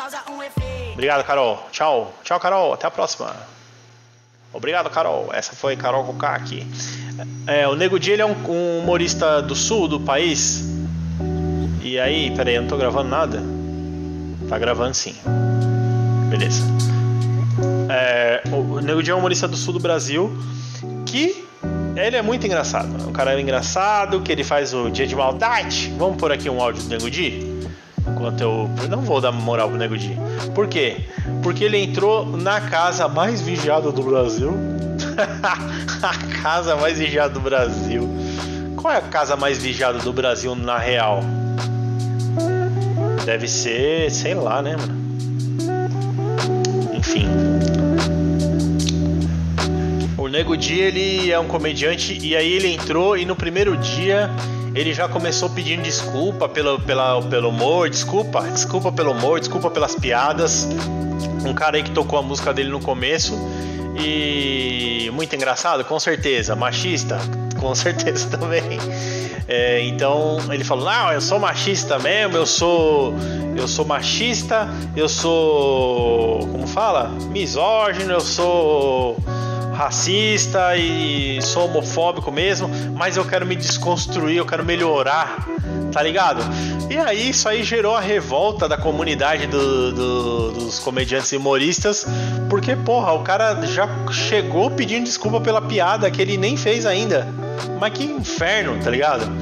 Obrigado, 0.92 1.24
Carol. 1.24 1.66
Tchau. 1.70 2.12
Tchau, 2.24 2.40
Carol. 2.40 2.72
Até 2.72 2.86
a 2.86 2.90
próxima. 2.90 3.34
Obrigado, 4.52 4.90
Carol. 4.90 5.30
Essa 5.32 5.54
foi 5.54 5.76
Carol 5.76 6.04
Koká 6.04 6.34
aqui. 6.34 6.66
É, 7.46 7.68
o 7.68 7.76
Nego 7.76 7.98
Di 7.98 8.12
ele 8.12 8.22
é 8.22 8.26
um, 8.26 8.34
um 8.48 8.80
humorista 8.80 9.40
do 9.40 9.54
sul 9.54 9.86
do 9.86 10.00
país. 10.00 10.64
E 11.82 11.98
aí, 11.98 12.34
peraí, 12.34 12.54
eu 12.54 12.62
não 12.62 12.68
tô 12.68 12.76
gravando 12.76 13.08
nada. 13.08 13.59
Tá 14.50 14.58
gravando 14.58 14.94
sim. 14.94 15.14
Beleza. 16.28 16.64
É, 17.88 18.42
o 18.50 18.80
Nego 18.80 19.00
Di 19.00 19.12
é 19.12 19.14
um 19.14 19.18
humorista 19.18 19.46
do 19.46 19.56
sul 19.56 19.72
do 19.72 19.78
Brasil 19.78 20.36
que 21.06 21.46
ele 21.94 22.16
é 22.16 22.22
muito 22.22 22.48
engraçado. 22.48 22.88
É 23.00 23.06
um 23.06 23.12
cara 23.12 23.40
engraçado, 23.40 24.20
que 24.22 24.32
ele 24.32 24.42
faz 24.42 24.74
o 24.74 24.90
dia 24.90 25.06
de 25.06 25.14
maldade. 25.14 25.94
Vamos 25.96 26.16
por 26.16 26.32
aqui 26.32 26.50
um 26.50 26.60
áudio 26.60 26.82
do 26.82 26.88
Nego 26.88 27.08
Di? 27.08 27.48
Enquanto 28.08 28.40
eu. 28.40 28.70
não 28.88 29.02
vou 29.02 29.20
dar 29.20 29.30
moral 29.30 29.68
pro 29.68 29.78
Nego 29.78 29.96
Di. 29.96 30.18
Por 30.52 30.66
quê? 30.66 30.96
Porque 31.44 31.62
ele 31.62 31.78
entrou 31.78 32.26
na 32.26 32.60
casa 32.60 33.06
mais 33.06 33.40
vigiada 33.40 33.92
do 33.92 34.02
Brasil. 34.02 34.52
a 36.02 36.42
casa 36.42 36.74
mais 36.74 36.98
vigiada 36.98 37.32
do 37.32 37.40
Brasil. 37.40 38.08
Qual 38.74 38.92
é 38.92 38.96
a 38.96 39.02
casa 39.02 39.36
mais 39.36 39.58
vigiada 39.58 40.00
do 40.00 40.12
Brasil 40.12 40.56
na 40.56 40.76
real? 40.76 41.22
Deve 43.30 43.46
ser, 43.46 44.10
sei 44.10 44.34
lá, 44.34 44.60
né, 44.60 44.76
mano? 44.76 44.98
Enfim. 46.92 47.28
O 50.18 50.26
Nego 50.26 50.56
Di, 50.56 50.80
ele 50.80 51.30
é 51.30 51.38
um 51.38 51.46
comediante 51.46 52.18
e 52.20 52.34
aí 52.34 52.52
ele 52.52 52.66
entrou 52.66 53.16
e 53.16 53.24
no 53.24 53.36
primeiro 53.36 53.76
dia 53.76 54.28
ele 54.74 54.92
já 54.92 55.08
começou 55.08 55.48
pedindo 55.48 55.80
desculpa 55.80 56.48
pelo, 56.48 56.80
pela, 56.80 57.22
pelo 57.22 57.50
humor, 57.50 57.88
desculpa, 57.88 58.42
desculpa 58.50 58.90
pelo 58.90 59.12
humor, 59.12 59.38
desculpa 59.38 59.70
pelas 59.70 59.94
piadas. 59.94 60.66
Um 61.46 61.54
cara 61.54 61.76
aí 61.76 61.84
que 61.84 61.92
tocou 61.92 62.18
a 62.18 62.22
música 62.22 62.52
dele 62.52 62.70
no 62.70 62.80
começo 62.80 63.32
e 63.96 65.08
muito 65.12 65.36
engraçado, 65.36 65.84
com 65.84 66.00
certeza. 66.00 66.56
Machista, 66.56 67.16
com 67.60 67.74
certeza 67.74 68.28
também. 68.36 68.78
É, 69.46 69.84
então 69.84 70.38
ele 70.50 70.64
falou: 70.64 70.84
Não, 70.84 71.12
eu 71.12 71.20
sou 71.20 71.38
machista 71.38 71.98
mesmo, 71.98 72.36
eu 72.36 72.46
sou. 72.46 73.14
Eu 73.56 73.68
sou 73.68 73.84
machista, 73.84 74.68
eu 74.96 75.08
sou. 75.08 76.38
Como 76.48 76.66
fala? 76.66 77.10
Misógino, 77.30 78.12
eu 78.12 78.20
sou 78.20 79.16
racista 79.80 80.76
e 80.76 81.40
sou 81.40 81.64
homofóbico 81.64 82.30
mesmo, 82.30 82.70
mas 82.94 83.16
eu 83.16 83.24
quero 83.24 83.46
me 83.46 83.56
desconstruir, 83.56 84.36
eu 84.36 84.44
quero 84.44 84.62
melhorar, 84.62 85.48
tá 85.90 86.02
ligado? 86.02 86.42
E 86.90 86.98
aí 86.98 87.30
isso 87.30 87.48
aí 87.48 87.64
gerou 87.64 87.96
a 87.96 88.00
revolta 88.00 88.68
da 88.68 88.76
comunidade 88.76 89.46
do, 89.46 89.92
do, 89.92 90.50
dos 90.52 90.78
comediantes 90.80 91.32
e 91.32 91.36
humoristas, 91.38 92.06
porque 92.50 92.76
porra, 92.76 93.12
o 93.12 93.22
cara 93.22 93.64
já 93.66 93.88
chegou 94.12 94.70
pedindo 94.70 95.04
desculpa 95.04 95.40
pela 95.40 95.62
piada 95.62 96.10
que 96.10 96.20
ele 96.20 96.36
nem 96.36 96.58
fez 96.58 96.84
ainda. 96.84 97.26
Mas 97.80 97.94
que 97.94 98.04
inferno, 98.04 98.78
tá 98.84 98.90
ligado? 98.90 99.32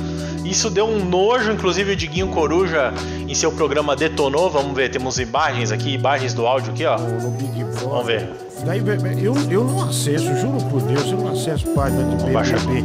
Isso 0.45 0.71
deu 0.71 0.87
um 0.87 1.05
nojo, 1.05 1.51
inclusive 1.51 1.93
o 1.93 1.97
Diguinho 1.97 2.29
Coruja 2.29 2.93
em 3.29 3.35
seu 3.35 3.53
programa 3.53 3.95
detonou. 3.95 4.51
Vamos 4.51 4.75
ver, 4.75 4.91
temos 4.91 5.19
imagens 5.19 5.71
aqui, 5.71 5.93
imagens 5.95 6.33
do 6.33 6.47
áudio 6.47 6.73
aqui, 6.73 6.85
ó. 6.85 6.99
No 6.99 7.31
Big 7.33 7.63
Brother. 7.65 7.81
Vamos 7.83 8.07
ver. 8.07 8.29
Daí, 8.65 8.83
eu, 9.23 9.35
eu 9.51 9.65
não 9.65 9.85
acesso, 9.85 10.35
juro 10.37 10.59
por 10.69 10.83
Deus, 10.83 11.07
eu 11.07 11.19
não 11.19 11.29
acesso 11.29 11.67
página 11.69 12.05
de 12.17 12.25
BBB. 12.25 12.83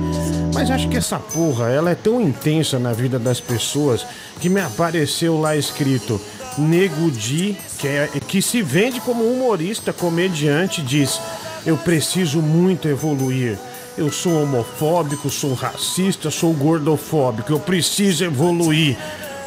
Mas 0.54 0.70
acho 0.70 0.88
que 0.88 0.98
essa 0.98 1.18
porra, 1.18 1.70
ela 1.70 1.90
é 1.90 1.96
tão 1.96 2.22
intensa 2.22 2.78
na 2.78 2.94
vida 2.94 3.18
das 3.18 3.40
pessoas 3.40 4.06
que 4.40 4.50
me 4.50 4.62
apareceu 4.62 5.40
lá 5.40 5.56
escrito 5.56 6.22
Nego 6.60 7.10
Di, 7.10 7.58
que, 7.80 7.88
é, 7.88 8.08
que 8.28 8.40
se 8.40 8.62
vende 8.62 9.02
como 9.02 9.24
humorista, 9.24 9.92
comediante, 9.92 10.82
diz: 10.82 11.20
Eu 11.66 11.76
preciso 11.78 12.40
muito 12.40 12.88
evoluir 12.88 13.58
eu 13.98 14.12
sou 14.12 14.42
homofóbico, 14.42 15.30
sou 15.30 15.54
racista, 15.54 16.32
sou 16.32 16.54
gordofóbico, 16.54 17.52
eu 17.52 17.60
preciso 17.60 18.24
evoluir. 18.26 18.98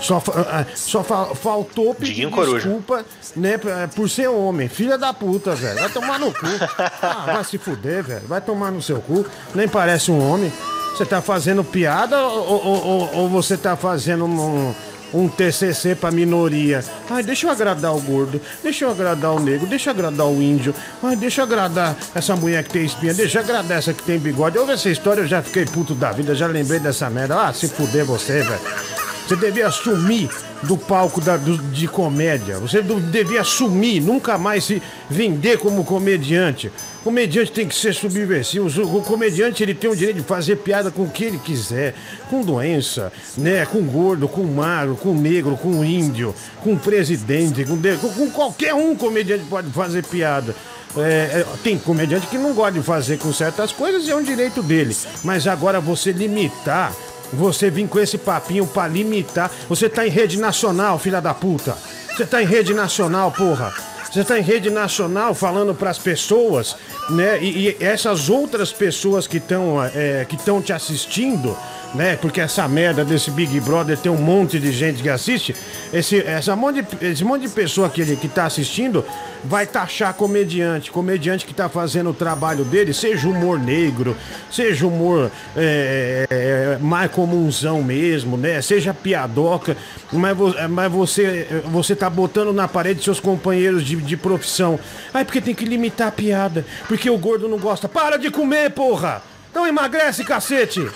Só, 0.01 0.23
ah, 0.35 0.61
ah, 0.61 0.67
só 0.75 1.03
faltou 1.03 1.95
pedir 1.95 2.29
desculpa, 2.31 3.05
né, 3.35 3.59
por 3.95 4.09
ser 4.09 4.29
homem. 4.29 4.69
Filha 4.69 4.99
da 4.99 5.13
puta, 5.13 5.55
velho. 5.55 5.79
Vai 5.79 5.89
tomar 5.89 6.19
no 6.19 6.33
cu. 6.33 6.47
Ah, 7.03 7.33
vai 7.35 7.45
se 7.45 7.59
fuder, 7.59 8.03
velho. 8.03 8.27
Vai 8.27 8.41
tomar 8.41 8.71
no 8.71 8.83
seu 8.83 9.01
cu. 9.01 9.25
Nem 9.55 9.69
parece 9.69 10.11
um 10.11 10.19
homem. 10.19 10.53
Você 10.97 11.05
tá 11.05 11.21
fazendo 11.21 11.63
piada 11.63 12.19
ou, 12.27 12.65
ou, 12.67 12.87
ou, 12.87 13.15
ou 13.15 13.29
você 13.29 13.57
tá 13.57 13.77
fazendo 13.77 14.25
um, 14.25 14.75
um 15.13 15.29
TCC 15.29 15.95
pra 15.95 16.11
minoria. 16.11 16.83
Ai, 17.11 17.23
deixa 17.23 17.47
eu 17.47 17.51
agradar 17.51 17.95
o 17.95 18.01
gordo, 18.01 18.41
deixa 18.63 18.85
eu 18.85 18.91
agradar 18.91 19.33
o 19.33 19.41
negro, 19.41 19.67
deixa 19.67 19.91
eu 19.91 19.95
agradar 19.95 20.27
o 20.27 20.43
índio. 20.43 20.75
Ai, 21.03 21.15
deixa 21.15 21.43
eu 21.43 21.45
agradar 21.45 21.97
essa 22.15 22.35
mulher 22.35 22.65
que 22.65 22.71
tem 22.71 22.85
espinha, 22.85 23.15
deixa 23.15 23.39
eu 23.39 23.43
agradar 23.43 23.79
essa 23.79 23.93
que 23.93 24.03
tem 24.03 24.19
bigode. 24.19 24.57
Eu 24.57 24.67
vi 24.67 24.73
essa 24.73 24.89
história, 24.89 25.21
eu 25.21 25.27
já 25.27 25.43
fiquei 25.43 25.65
puto 25.65 25.95
da 25.95 26.13
vida, 26.13 26.35
já 26.35 26.47
lembrei 26.47 26.81
dessa 26.81 27.09
merda. 27.11 27.47
Ah, 27.47 27.53
se 27.53 27.69
fuder 27.69 28.05
você, 28.05 28.43
velho. 28.43 29.06
Você 29.27 29.35
devia 29.35 29.67
assumir 29.67 30.31
do 30.63 30.77
palco 30.77 31.21
da, 31.21 31.37
do, 31.37 31.59
de 31.59 31.89
comédia. 31.89 32.59
Você 32.59 32.81
devia 32.81 33.41
assumir, 33.41 34.01
nunca 34.01 34.39
mais 34.39 34.65
se 34.65 34.81
vender 35.11 35.59
como 35.59 35.85
comediante. 35.85 36.71
Comediante 37.03 37.51
tem 37.51 37.67
que 37.67 37.75
ser 37.75 37.93
subversivo. 37.93 38.69
O 38.97 39.03
comediante 39.03 39.65
ele 39.65 39.75
tem 39.75 39.91
o 39.91 39.97
direito 39.97 40.19
de 40.19 40.23
fazer 40.23 40.57
piada 40.57 40.93
com 40.93 41.03
o 41.03 41.11
que 41.11 41.25
ele 41.25 41.39
quiser, 41.39 41.95
com 42.31 42.43
doença, 42.43 43.13
né, 43.37 43.67
com 43.67 43.83
gordo, 43.83 44.29
com 44.29 44.45
magro, 44.45 44.95
com 44.97 45.13
negro, 45.13 45.57
com 45.57 45.85
índio, 45.85 46.33
com 46.63 46.77
presidente, 46.77 47.65
com, 47.65 47.77
com, 47.77 48.09
com 48.09 48.31
qualquer 48.31 48.75
um 48.75 48.95
comediante 48.95 49.45
pode 49.51 49.71
fazer 49.71 50.05
piada. 50.05 50.55
É, 50.97 51.41
é, 51.41 51.47
tem 51.63 51.77
comediante 51.77 52.27
que 52.29 52.39
não 52.39 52.55
gosta 52.55 52.73
de 52.73 52.83
fazer 52.83 53.19
com 53.19 53.33
certas 53.33 53.71
coisas 53.73 54.07
e 54.07 54.11
é 54.11 54.17
um 54.17 54.23
direito 54.23 54.63
dele. 54.63 54.97
Mas 55.23 55.47
agora 55.47 55.81
você 55.81 56.13
limitar 56.13 56.93
você 57.33 57.71
vir 57.71 57.89
com 57.89 57.99
esse 57.99 58.19
papinho 58.19 58.67
pra 58.67 58.87
limitar. 58.89 59.51
Você 59.69 59.89
tá 59.89 60.07
em 60.07 60.11
rede 60.11 60.39
nacional, 60.39 60.99
filha 60.99 61.21
da 61.21 61.35
puta. 61.35 61.77
Você 62.15 62.25
tá 62.25 62.43
em 62.43 62.47
rede 62.47 62.73
nacional, 62.73 63.31
porra. 63.31 63.73
Você 64.11 64.25
tá 64.25 64.39
em 64.39 64.43
rede 64.43 64.71
nacional 64.71 65.35
falando 65.35 65.75
para 65.75 65.91
as 65.91 65.99
pessoas, 65.99 66.77
né? 67.11 67.39
E, 67.43 67.69
e, 67.69 67.85
essas 67.85 68.31
outras 68.31 68.73
pessoas 68.73 69.27
que 69.27 69.37
estão 69.37 69.85
é, 69.85 70.25
que 70.27 70.37
estão 70.37 70.63
te 70.63 70.73
assistindo, 70.73 71.55
né? 71.95 72.17
Porque 72.17 72.41
essa 72.41 72.67
merda 72.69 73.05
desse 73.05 73.31
Big 73.31 73.59
Brother 73.61 73.97
tem 73.97 74.11
um 74.11 74.17
monte 74.17 74.59
de 74.59 74.73
gente 74.73 75.03
que 75.03 75.09
assiste. 75.09 75.55
Esse, 75.93 76.19
essa 76.21 76.55
monte 76.57 76.83
de, 76.83 77.07
esse 77.07 77.25
monte 77.25 77.43
de 77.43 77.49
pessoa 77.49 77.89
que, 77.89 78.17
que 78.17 78.29
tá 78.29 78.47
assistindo 78.47 79.05
vai 79.45 79.67
taxar 79.67 80.13
comediante, 80.15 80.91
comediante 80.91 81.47
que 81.47 81.55
tá 81.55 81.69
fazendo 81.69 82.11
o 82.11 82.15
trabalho 82.15 82.65
dele, 82.65 82.93
seja 82.93 83.29
humor 83.29 83.59
negro, 83.59 84.17
seja 84.51 84.87
humor 84.87 85.31
é, 85.57 86.27
é, 86.29 86.79
mais 86.81 87.11
comunzão 87.11 87.83
mesmo, 87.83 88.37
né? 88.37 88.61
Seja 88.61 88.93
piadoca, 88.93 89.77
mas, 90.13 90.37
mas 90.69 90.93
você, 90.93 91.63
você 91.67 91.95
tá 91.95 92.11
botando 92.11 92.53
na 92.53 92.67
parede 92.67 93.03
seus 93.03 93.21
companheiros 93.21 93.85
de, 93.85 93.97
de 93.97 94.17
profissão. 94.17 94.79
Ai, 95.15 95.25
porque 95.25 95.41
tem 95.41 95.55
que 95.55 95.65
limitar 95.65 96.09
a 96.09 96.13
piada. 96.13 96.65
Porque 96.89 97.09
o 97.09 97.19
gordo 97.19 97.49
não 97.49 97.59
gosta. 97.59 97.89
Para 97.89 98.17
de 98.17 98.31
comer, 98.31 98.71
porra! 98.71 99.23
Então 99.51 99.67
emagrece, 99.67 100.25
cacete! 100.25 100.87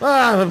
Ah, 0.00 0.46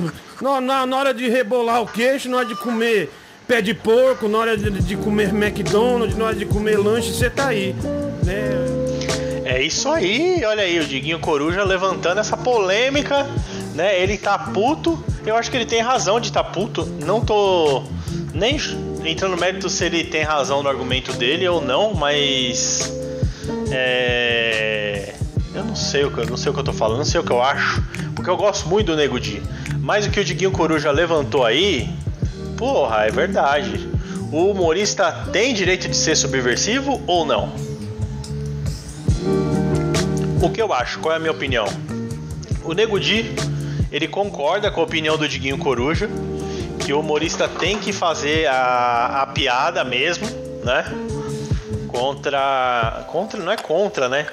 na, 0.62 0.86
na, 0.86 0.98
hora 0.98 1.14
de 1.14 1.30
rebolar 1.30 1.82
o 1.82 1.88
queixo, 1.88 2.30
na 2.30 2.38
hora 2.38 2.46
de 2.46 2.56
comer 2.56 3.10
pé 3.48 3.62
de 3.62 3.74
porco, 3.74 4.28
na 4.28 4.38
hora 4.38 4.58
de, 4.58 4.70
de 4.70 4.98
comer 4.98 5.34
McDonald's, 5.34 6.18
na 6.18 6.26
hora 6.26 6.36
de 6.36 6.46
comer 6.46 6.78
lanche, 6.78 7.14
você 7.14 7.30
tá 7.30 7.48
aí. 7.48 7.74
Né? 8.24 8.50
É 9.46 9.62
isso 9.62 9.90
aí, 9.90 10.44
olha 10.44 10.64
aí, 10.64 10.80
o 10.80 10.86
Diguinho 10.86 11.20
Coruja 11.20 11.64
levantando 11.64 12.20
essa 12.20 12.36
polêmica, 12.36 13.26
né? 13.74 13.98
Ele 14.02 14.18
tá 14.18 14.38
puto, 14.38 15.02
eu 15.26 15.38
acho 15.38 15.50
que 15.50 15.56
ele 15.56 15.66
tem 15.66 15.82
razão 15.82 16.20
de 16.20 16.32
tá 16.32 16.44
puto. 16.44 16.86
Não 17.06 17.22
tô 17.22 17.84
nem 18.34 18.58
entrando 19.06 19.32
no 19.32 19.38
mérito 19.38 19.70
se 19.70 19.86
ele 19.86 20.04
tem 20.04 20.24
razão 20.24 20.62
no 20.62 20.68
argumento 20.68 21.14
dele 21.14 21.48
ou 21.48 21.62
não, 21.62 21.94
mas. 21.94 22.94
É. 23.72 25.14
Eu 25.56 25.64
não 25.64 25.76
sei 25.76 26.04
o 26.04 26.12
que 26.12 26.24
não 26.30 26.38
sei 26.38 26.52
o 26.52 26.54
que 26.54 26.60
eu 26.60 26.64
tô 26.64 26.74
falando, 26.74 26.98
não 26.98 27.06
sei 27.06 27.20
o 27.20 27.24
que 27.24 27.32
eu 27.32 27.42
acho. 27.42 27.82
Porque 28.28 28.42
eu 28.42 28.46
gosto 28.46 28.68
muito 28.68 28.88
do 28.88 28.98
Nego 28.98 29.18
Di. 29.22 29.42
Mas 29.80 30.06
o 30.06 30.12
que 30.12 30.20
o 30.20 30.26
Diguinho 30.26 30.52
Coruja 30.52 30.92
levantou 30.92 31.46
aí, 31.46 31.90
porra, 32.58 33.06
é 33.06 33.10
verdade. 33.10 33.90
O 34.34 34.52
humorista 34.52 35.30
tem 35.32 35.54
direito 35.54 35.88
de 35.88 35.96
ser 35.96 36.18
subversivo 36.18 37.02
ou 37.08 37.26
não? 37.26 37.56
O 40.42 40.50
que 40.50 40.62
eu 40.62 40.74
acho? 40.74 41.00
Qual 41.00 41.14
é 41.14 41.16
a 41.16 41.20
minha 41.20 41.32
opinião? 41.32 41.68
O 42.66 42.74
Nego 42.74 43.00
Di, 43.00 43.34
ele 43.94 44.10
concorda 44.10 44.70
com 44.70 44.82
a 44.82 44.84
opinião 44.84 45.18
do 45.18 45.26
Diguinho 45.26 45.58
Coruja, 45.58 46.10
que 46.80 46.92
o 46.92 47.00
humorista 47.00 47.48
tem 47.48 47.80
que 47.80 47.94
fazer 47.94 48.46
a, 48.48 49.22
a 49.22 49.28
piada 49.28 49.86
mesmo, 49.86 50.28
né? 50.66 50.84
Contra. 51.88 53.06
Contra. 53.08 53.42
Não 53.42 53.54
é 53.54 53.56
contra, 53.56 54.10
né? 54.10 54.28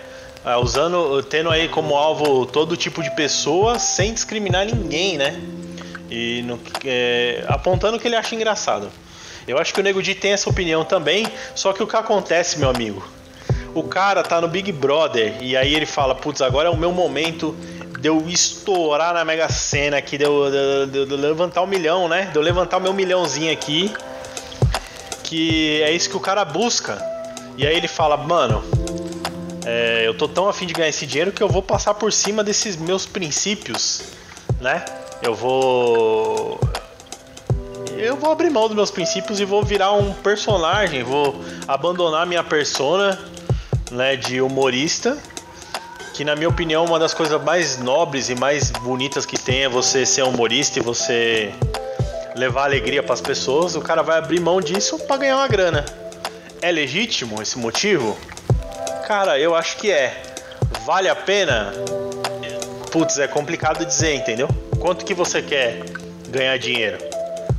Ah, 0.44 0.58
usando. 0.58 1.22
tendo 1.22 1.48
aí 1.48 1.68
como 1.68 1.96
alvo 1.96 2.44
todo 2.44 2.76
tipo 2.76 3.02
de 3.02 3.10
pessoa 3.12 3.78
sem 3.78 4.12
discriminar 4.12 4.66
ninguém, 4.66 5.16
né? 5.16 5.40
E 6.10 6.42
no, 6.42 6.60
é, 6.84 7.42
apontando 7.48 7.96
o 7.96 8.00
que 8.00 8.06
ele 8.06 8.16
acha 8.16 8.34
engraçado. 8.34 8.90
Eu 9.48 9.58
acho 9.58 9.72
que 9.72 9.80
o 9.80 9.82
Nego 9.82 10.02
Di 10.02 10.14
tem 10.14 10.32
essa 10.32 10.48
opinião 10.48 10.84
também, 10.84 11.26
só 11.54 11.72
que 11.72 11.82
o 11.82 11.86
que 11.86 11.96
acontece, 11.96 12.58
meu 12.58 12.68
amigo? 12.68 13.02
O 13.74 13.82
cara 13.82 14.22
tá 14.22 14.40
no 14.40 14.46
Big 14.46 14.70
Brother 14.70 15.34
e 15.40 15.56
aí 15.56 15.74
ele 15.74 15.86
fala: 15.86 16.14
Putz, 16.14 16.42
agora 16.42 16.68
é 16.68 16.70
o 16.70 16.76
meu 16.76 16.92
momento 16.92 17.56
de 17.98 18.08
eu 18.08 18.28
estourar 18.28 19.14
na 19.14 19.24
Mega 19.24 19.48
Sena 19.48 19.96
aqui, 19.96 20.18
de 20.18 20.24
eu, 20.24 20.50
de, 20.50 20.92
de, 20.92 21.06
de 21.06 21.16
levantar 21.16 21.62
um 21.62 21.66
milhão, 21.66 22.06
né? 22.06 22.26
De 22.30 22.36
eu 22.36 22.42
levantar 22.42 22.76
o 22.76 22.80
meu 22.80 22.92
milhãozinho 22.92 23.50
aqui. 23.50 23.90
Que 25.22 25.82
é 25.82 25.90
isso 25.90 26.10
que 26.10 26.16
o 26.16 26.20
cara 26.20 26.44
busca. 26.44 27.02
E 27.56 27.66
aí 27.66 27.74
ele 27.74 27.88
fala: 27.88 28.16
Mano, 28.16 28.62
é, 29.64 30.06
eu 30.06 30.14
tô 30.14 30.28
tão 30.28 30.48
afim 30.48 30.66
de 30.66 30.74
ganhar 30.74 30.88
esse 30.88 31.06
dinheiro 31.06 31.32
que 31.32 31.42
eu 31.42 31.48
vou 31.48 31.62
passar 31.62 31.94
por 31.94 32.12
cima 32.12 32.44
desses 32.44 32.76
meus 32.76 33.06
princípios, 33.06 34.02
né? 34.60 34.84
Eu 35.22 35.34
vou. 35.34 36.60
Eu 37.96 38.16
vou 38.16 38.30
abrir 38.30 38.50
mão 38.50 38.66
dos 38.66 38.76
meus 38.76 38.90
princípios 38.90 39.40
e 39.40 39.44
vou 39.44 39.62
virar 39.62 39.92
um 39.92 40.12
personagem, 40.12 41.02
vou 41.02 41.40
abandonar 41.66 42.26
minha 42.26 42.44
persona 42.44 43.18
né, 43.90 44.16
de 44.16 44.42
humorista, 44.42 45.16
que 46.12 46.24
na 46.24 46.34
minha 46.34 46.48
opinião 46.48 46.84
uma 46.84 46.98
das 46.98 47.14
coisas 47.14 47.42
mais 47.42 47.78
nobres 47.78 48.28
e 48.28 48.34
mais 48.34 48.70
bonitas 48.70 49.24
que 49.24 49.38
tem 49.38 49.64
é 49.64 49.68
você 49.68 50.04
ser 50.04 50.24
humorista 50.24 50.78
e 50.80 50.82
você 50.82 51.54
levar 52.34 52.64
alegria 52.64 53.02
para 53.02 53.14
as 53.14 53.20
pessoas. 53.20 53.74
O 53.76 53.80
cara 53.80 54.02
vai 54.02 54.18
abrir 54.18 54.40
mão 54.40 54.60
disso 54.60 54.98
para 55.06 55.16
ganhar 55.16 55.36
uma 55.36 55.48
grana. 55.48 55.84
É 56.60 56.70
legítimo 56.70 57.40
esse 57.40 57.56
motivo? 57.58 58.16
Cara, 59.06 59.38
eu 59.38 59.54
acho 59.54 59.76
que 59.76 59.92
é. 59.92 60.22
Vale 60.86 61.10
a 61.10 61.14
pena? 61.14 61.72
Putz, 62.90 63.18
é 63.18 63.28
complicado 63.28 63.84
dizer, 63.84 64.14
entendeu? 64.14 64.48
Quanto 64.80 65.04
que 65.04 65.12
você 65.12 65.42
quer 65.42 65.84
ganhar 66.30 66.58
dinheiro? 66.58 66.96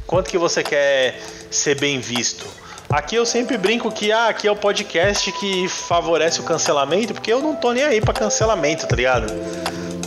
Quanto 0.08 0.28
que 0.28 0.40
você 0.40 0.64
quer 0.64 1.20
ser 1.52 1.80
bem 1.80 2.00
visto? 2.00 2.48
Aqui 2.90 3.16
eu 3.16 3.28
sempre 3.28 3.60
brinco 3.60 3.92
que 3.92 4.12
ah, 4.12 4.30
aqui 4.30 4.48
é 4.48 4.52
o 4.52 4.56
podcast 4.56 5.32
que 5.34 5.68
favorece 5.70 6.40
o 6.40 6.44
cancelamento, 6.44 7.14
porque 7.14 7.32
eu 7.32 7.42
não 7.42 7.56
tô 7.56 7.74
nem 7.74 7.84
aí 7.84 8.02
para 8.02 8.14
cancelamento, 8.14 8.88
tá 8.88 8.96
ligado? 8.96 9.32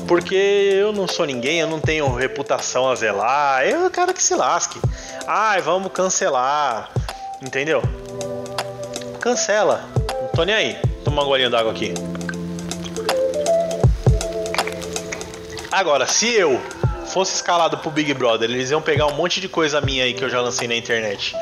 Porque 0.09 0.35
eu 0.35 0.93
não 0.93 1.07
sou 1.07 1.25
ninguém, 1.25 1.61
eu 1.61 1.69
não 1.69 1.79
tenho 1.79 2.13
reputação 2.13 2.91
a 2.91 2.97
zelar, 2.97 3.65
eu 3.65 3.89
quero 3.91 4.13
que 4.13 4.23
se 4.23 4.35
lasque. 4.35 4.81
Ai, 5.25 5.61
vamos 5.61 5.93
cancelar, 5.93 6.91
entendeu? 7.41 7.81
Cancela, 9.21 9.85
não 10.21 10.29
tô 10.29 10.43
nem 10.43 10.55
aí. 10.55 10.88
Toma 11.19 11.23
uma 11.23 11.25
golinha 11.25 11.51
d'água 11.51 11.73
aqui. 11.73 11.93
Agora, 15.73 16.07
se 16.07 16.29
eu 16.29 16.61
fosse 17.07 17.35
escalado 17.35 17.77
pro 17.79 17.91
Big 17.91 18.15
Brother, 18.15 18.49
eles 18.49 18.71
iam 18.71 18.81
pegar 18.81 19.07
um 19.07 19.15
monte 19.15 19.41
de 19.41 19.49
coisa 19.49 19.81
minha 19.81 20.05
aí 20.05 20.15
que 20.15 20.23
eu 20.23 20.31
já 20.31 20.41
lancei 20.41 20.69
na 20.69 20.77
internet. 20.77 21.35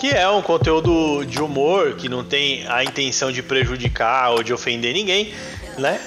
Que 0.00 0.08
é 0.08 0.26
um 0.30 0.40
conteúdo 0.40 1.26
de 1.26 1.42
humor, 1.42 1.96
que 1.96 2.08
não 2.08 2.24
tem 2.24 2.66
a 2.68 2.82
intenção 2.84 3.30
de 3.30 3.42
prejudicar 3.42 4.30
ou 4.30 4.42
de 4.42 4.54
ofender 4.54 4.94
ninguém, 4.94 5.34
né? 5.76 6.00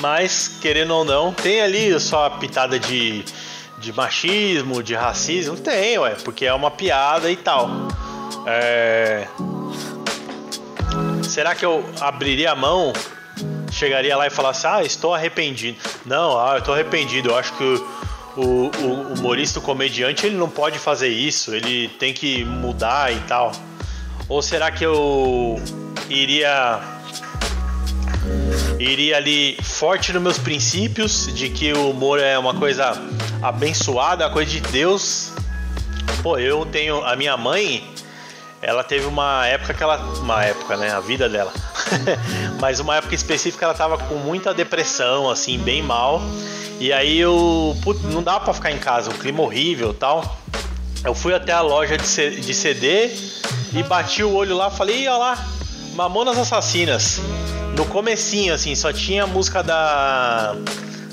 Mas, 0.00 0.48
querendo 0.62 0.94
ou 0.94 1.04
não, 1.04 1.34
tem 1.34 1.60
ali 1.60 2.00
só 2.00 2.24
a 2.24 2.30
pitada 2.30 2.78
de, 2.78 3.22
de 3.78 3.92
machismo, 3.92 4.82
de 4.82 4.94
racismo. 4.94 5.58
Tem, 5.58 5.98
ué, 5.98 6.16
porque 6.24 6.46
é 6.46 6.54
uma 6.54 6.70
piada 6.70 7.30
e 7.30 7.36
tal. 7.36 7.68
É... 8.46 9.26
Será 11.30 11.54
que 11.54 11.64
eu 11.64 11.88
abriria 12.00 12.50
a 12.50 12.56
mão 12.56 12.92
chegaria 13.70 14.16
lá 14.16 14.26
e 14.26 14.30
falasse, 14.30 14.66
ah, 14.66 14.82
estou 14.82 15.14
arrependido. 15.14 15.78
Não, 16.04 16.38
ah, 16.38 16.54
eu 16.54 16.58
estou 16.58 16.74
arrependido. 16.74 17.30
Eu 17.30 17.36
acho 17.36 17.56
que 17.56 17.84
o, 18.36 18.70
o, 18.82 19.12
humorista, 19.14 19.60
o 19.60 19.62
comediante, 19.62 20.26
ele 20.26 20.36
não 20.36 20.50
pode 20.50 20.78
fazer 20.78 21.08
isso. 21.08 21.54
Ele 21.54 21.88
tem 21.88 22.12
que 22.12 22.44
mudar 22.44 23.12
e 23.12 23.20
tal. 23.20 23.52
Ou 24.28 24.42
será 24.42 24.70
que 24.70 24.84
eu 24.84 25.60
iria 26.08 26.80
iria 28.78 29.16
ali 29.16 29.56
forte 29.62 30.12
nos 30.12 30.22
meus 30.22 30.38
princípios 30.38 31.32
de 31.34 31.48
que 31.48 31.72
o 31.72 31.90
humor 31.90 32.18
é 32.18 32.38
uma 32.38 32.54
coisa 32.54 32.92
abençoada, 33.40 34.26
uma 34.26 34.32
coisa 34.32 34.50
de 34.50 34.60
Deus. 34.60 35.32
Pô, 36.22 36.38
eu 36.38 36.66
tenho 36.66 37.04
a 37.04 37.14
minha 37.14 37.36
mãe, 37.36 37.88
ela 38.62 38.84
teve 38.84 39.06
uma 39.06 39.46
época 39.46 39.72
que 39.72 39.82
ela. 39.82 39.96
Uma 40.18 40.44
época, 40.44 40.76
né? 40.76 40.90
A 40.90 41.00
vida 41.00 41.28
dela. 41.28 41.52
Mas 42.60 42.78
uma 42.78 42.96
época 42.96 43.14
específica 43.14 43.64
ela 43.64 43.74
tava 43.74 43.96
com 43.96 44.16
muita 44.16 44.52
depressão, 44.52 45.30
assim, 45.30 45.58
bem 45.58 45.82
mal. 45.82 46.20
E 46.78 46.92
aí 46.92 47.18
eu. 47.18 47.76
Putz, 47.82 48.02
não 48.02 48.22
dava 48.22 48.40
pra 48.40 48.52
ficar 48.52 48.70
em 48.70 48.78
casa, 48.78 49.10
um 49.10 49.14
clima 49.14 49.42
horrível 49.42 49.94
tal. 49.94 50.38
Eu 51.02 51.14
fui 51.14 51.34
até 51.34 51.52
a 51.52 51.62
loja 51.62 51.96
de 51.96 52.54
CD 52.54 53.10
e 53.72 53.82
bati 53.82 54.22
o 54.22 54.34
olho 54.34 54.54
lá 54.54 54.70
falei, 54.70 55.08
olha 55.08 55.16
lá, 55.16 55.46
Mamonas 55.94 56.36
Assassinas. 56.36 57.20
No 57.76 57.86
comecinho, 57.86 58.52
assim, 58.52 58.74
só 58.74 58.92
tinha 58.92 59.24
a 59.24 59.26
música 59.26 59.62
da. 59.62 60.54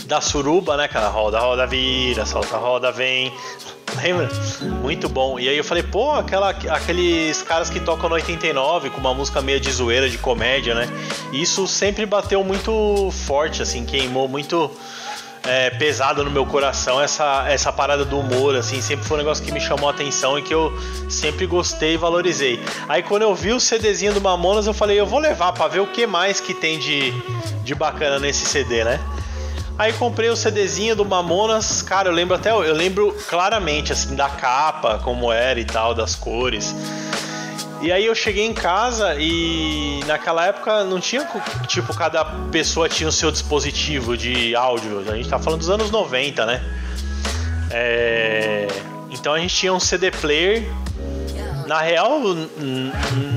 Da 0.05 0.21
suruba, 0.21 0.77
né? 0.77 0.85
Aquela 0.85 1.09
roda, 1.09 1.37
roda 1.39 1.67
vira, 1.67 2.25
solta, 2.25 2.57
roda 2.57 2.91
vem. 2.91 3.33
Lembra? 4.01 4.29
Muito 4.81 5.09
bom. 5.09 5.39
E 5.39 5.49
aí 5.49 5.57
eu 5.57 5.63
falei, 5.63 5.83
pô, 5.83 6.11
aquela, 6.11 6.49
aqueles 6.49 7.41
caras 7.41 7.69
que 7.69 7.79
tocam 7.79 8.09
no 8.09 8.15
89 8.15 8.89
com 8.91 8.99
uma 8.99 9.13
música 9.13 9.41
meio 9.41 9.59
de 9.59 9.71
zoeira, 9.71 10.09
de 10.09 10.17
comédia, 10.17 10.75
né? 10.75 10.87
Isso 11.33 11.67
sempre 11.67 12.05
bateu 12.05 12.43
muito 12.43 13.09
forte, 13.11 13.61
assim, 13.61 13.85
queimou 13.85 14.27
muito 14.27 14.71
é, 15.47 15.69
pesado 15.71 16.23
no 16.23 16.29
meu 16.29 16.45
coração 16.45 17.01
essa, 17.01 17.45
essa 17.47 17.71
parada 17.71 18.03
do 18.03 18.19
humor, 18.19 18.55
assim, 18.55 18.81
sempre 18.81 19.05
foi 19.05 19.15
um 19.15 19.19
negócio 19.19 19.43
que 19.43 19.51
me 19.51 19.61
chamou 19.61 19.89
a 19.89 19.91
atenção 19.91 20.37
e 20.37 20.41
que 20.41 20.53
eu 20.53 20.71
sempre 21.09 21.45
gostei 21.45 21.93
e 21.93 21.97
valorizei. 21.97 22.59
Aí 22.87 23.01
quando 23.01 23.23
eu 23.23 23.33
vi 23.33 23.51
o 23.53 23.59
CDzinho 23.59 24.13
do 24.13 24.21
Mamonas, 24.21 24.67
eu 24.67 24.73
falei, 24.73 24.99
eu 24.99 25.05
vou 25.05 25.19
levar 25.19 25.53
para 25.53 25.67
ver 25.67 25.79
o 25.79 25.87
que 25.87 26.05
mais 26.05 26.39
que 26.39 26.53
tem 26.53 26.77
de, 26.77 27.13
de 27.63 27.73
bacana 27.73 28.19
nesse 28.19 28.45
CD, 28.45 28.83
né? 28.83 28.99
Aí 29.77 29.93
comprei 29.93 30.29
o 30.29 30.35
CDzinho 30.35 30.95
do 30.95 31.05
Mamonas, 31.05 31.83
cara, 31.83 32.09
eu 32.09 32.13
lembro 32.13 32.35
até, 32.35 32.49
eu 32.49 32.73
lembro 32.73 33.15
claramente 33.27 33.93
assim 33.93 34.15
da 34.15 34.27
capa, 34.27 34.99
como 35.03 35.31
era 35.31 35.59
e 35.59 35.65
tal, 35.65 35.93
das 35.93 36.15
cores. 36.15 36.73
E 37.79 37.91
aí 37.91 38.07
eu 38.07 38.15
cheguei 38.15 38.43
em 38.43 38.55
casa 38.55 39.15
e 39.19 39.99
naquela 40.07 40.47
época 40.47 40.83
não 40.83 40.99
tinha, 40.99 41.27
tipo, 41.67 41.93
cada 41.93 42.25
pessoa 42.51 42.89
tinha 42.89 43.07
o 43.07 43.11
seu 43.11 43.29
dispositivo 43.31 44.17
de 44.17 44.55
áudio. 44.55 45.03
A 45.07 45.15
gente 45.15 45.29
tá 45.29 45.37
falando 45.37 45.59
dos 45.59 45.69
anos 45.69 45.91
90, 45.91 46.43
né? 46.47 46.63
É... 47.69 48.67
Então 49.11 49.31
a 49.31 49.39
gente 49.39 49.53
tinha 49.53 49.71
um 49.71 49.79
CD 49.79 50.09
player. 50.09 50.67
Na 51.67 51.81
real, 51.81 52.21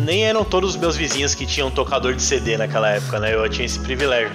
nem 0.04 0.24
eram 0.24 0.44
todos 0.44 0.70
os 0.70 0.76
meus 0.76 0.96
vizinhos 0.96 1.34
que 1.34 1.44
tinham 1.44 1.68
tocador 1.68 2.14
de 2.14 2.22
CD 2.22 2.56
naquela 2.56 2.88
época, 2.90 3.18
né? 3.18 3.34
Eu 3.34 3.46
tinha 3.48 3.66
esse 3.66 3.80
privilégio. 3.80 4.30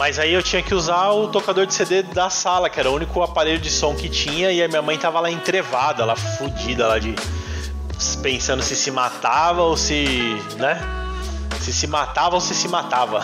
Mas 0.00 0.18
aí 0.18 0.32
eu 0.32 0.42
tinha 0.42 0.62
que 0.62 0.74
usar 0.74 1.10
o 1.10 1.28
tocador 1.28 1.66
de 1.66 1.74
CD 1.74 2.02
da 2.02 2.30
sala, 2.30 2.70
que 2.70 2.80
era 2.80 2.90
o 2.90 2.94
único 2.94 3.22
aparelho 3.22 3.58
de 3.58 3.70
som 3.70 3.94
que 3.94 4.08
tinha, 4.08 4.50
e 4.50 4.62
a 4.62 4.66
minha 4.66 4.80
mãe 4.80 4.96
tava 4.96 5.20
lá 5.20 5.30
entrevada, 5.30 6.06
lá 6.06 6.16
fudida 6.16 6.88
lá 6.88 6.98
de 6.98 7.14
pensando 8.22 8.62
se 8.62 8.74
se 8.74 8.90
matava 8.90 9.60
ou 9.60 9.76
se, 9.76 10.42
né? 10.56 10.80
Se 11.60 11.70
se 11.70 11.86
matava 11.86 12.36
ou 12.36 12.40
se 12.40 12.54
se 12.54 12.66
matava. 12.66 13.20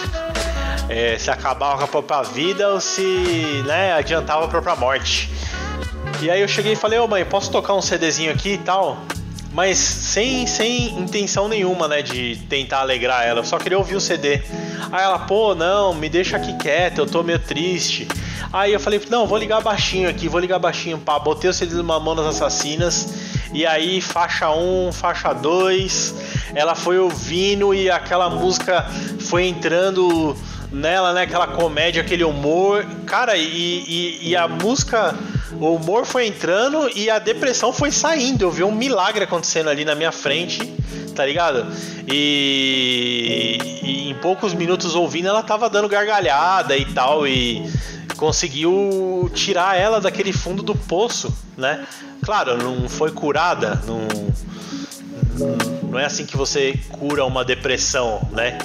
é, 0.90 1.16
se 1.18 1.30
acabava 1.30 1.78
com 1.78 1.84
a 1.84 1.88
própria 1.88 2.22
vida 2.24 2.68
ou 2.74 2.78
se, 2.78 3.62
né, 3.64 3.94
adiantava 3.94 4.44
a 4.44 4.48
própria 4.48 4.76
morte. 4.76 5.32
E 6.20 6.30
aí 6.30 6.42
eu 6.42 6.48
cheguei 6.48 6.74
e 6.74 6.76
falei, 6.76 6.98
ô 6.98 7.04
oh, 7.04 7.08
mãe, 7.08 7.24
posso 7.24 7.50
tocar 7.50 7.72
um 7.72 7.80
CDzinho 7.80 8.30
aqui 8.30 8.50
e 8.50 8.58
tal? 8.58 8.98
Mas 9.52 9.78
sem, 9.78 10.46
sem 10.46 10.98
intenção 10.98 11.48
nenhuma, 11.48 11.88
né, 11.88 12.02
de 12.02 12.36
tentar 12.48 12.80
alegrar 12.80 13.24
ela. 13.24 13.40
Eu 13.40 13.44
só 13.44 13.58
queria 13.58 13.78
ouvir 13.78 13.96
o 13.96 14.00
CD. 14.00 14.42
Aí 14.92 15.02
ela, 15.02 15.20
pô, 15.20 15.54
não, 15.54 15.94
me 15.94 16.08
deixa 16.08 16.36
aqui 16.36 16.52
quieta, 16.58 17.00
eu 17.00 17.06
tô 17.06 17.22
meio 17.22 17.38
triste. 17.38 18.06
Aí 18.52 18.72
eu 18.72 18.80
falei, 18.80 19.00
não, 19.10 19.26
vou 19.26 19.38
ligar 19.38 19.60
baixinho 19.60 20.08
aqui, 20.08 20.28
vou 20.28 20.40
ligar 20.40 20.58
baixinho, 20.58 20.98
pá. 20.98 21.18
Botei 21.18 21.50
o 21.50 21.54
CD 21.54 21.74
do 21.74 21.84
Mamonas 21.84 22.26
Assassinas. 22.26 23.14
E 23.52 23.64
aí, 23.64 24.00
faixa 24.00 24.50
1, 24.50 24.92
faixa 24.92 25.32
2. 25.32 26.14
Ela 26.54 26.74
foi 26.74 26.98
ouvindo 26.98 27.74
e 27.74 27.90
aquela 27.90 28.28
música 28.28 28.86
foi 29.20 29.46
entrando 29.46 30.36
nela, 30.70 31.12
né? 31.12 31.22
Aquela 31.22 31.46
comédia, 31.46 32.02
aquele 32.02 32.24
humor. 32.24 32.84
Cara, 33.06 33.36
e, 33.36 33.42
e, 33.42 34.28
e, 34.30 34.36
a 34.36 34.46
música, 34.46 35.14
o 35.60 35.74
humor 35.74 36.04
foi 36.04 36.26
entrando 36.26 36.90
e 36.94 37.08
a 37.08 37.18
depressão 37.18 37.72
foi 37.72 37.90
saindo. 37.90 38.42
Eu 38.42 38.50
vi 38.50 38.62
um 38.62 38.72
milagre 38.72 39.24
acontecendo 39.24 39.68
ali 39.68 39.84
na 39.84 39.94
minha 39.94 40.12
frente, 40.12 40.64
tá 41.14 41.24
ligado? 41.24 41.66
E, 42.06 43.58
e 43.82 44.10
em 44.10 44.14
poucos 44.16 44.54
minutos 44.54 44.94
ouvindo, 44.94 45.28
ela 45.28 45.42
tava 45.42 45.68
dando 45.70 45.88
gargalhada 45.88 46.76
e 46.76 46.84
tal. 46.84 47.26
E 47.26 47.70
conseguiu 48.16 49.30
tirar 49.34 49.78
ela 49.78 50.00
daquele 50.00 50.32
fundo 50.32 50.62
do 50.62 50.74
poço, 50.74 51.32
né? 51.56 51.86
Claro, 52.22 52.56
não 52.56 52.88
foi 52.88 53.10
curada, 53.12 53.80
não, 53.86 54.08
não 55.90 55.98
é 55.98 56.04
assim 56.04 56.26
que 56.26 56.36
você 56.36 56.78
cura 56.90 57.24
uma 57.24 57.44
depressão, 57.44 58.26
né? 58.32 58.58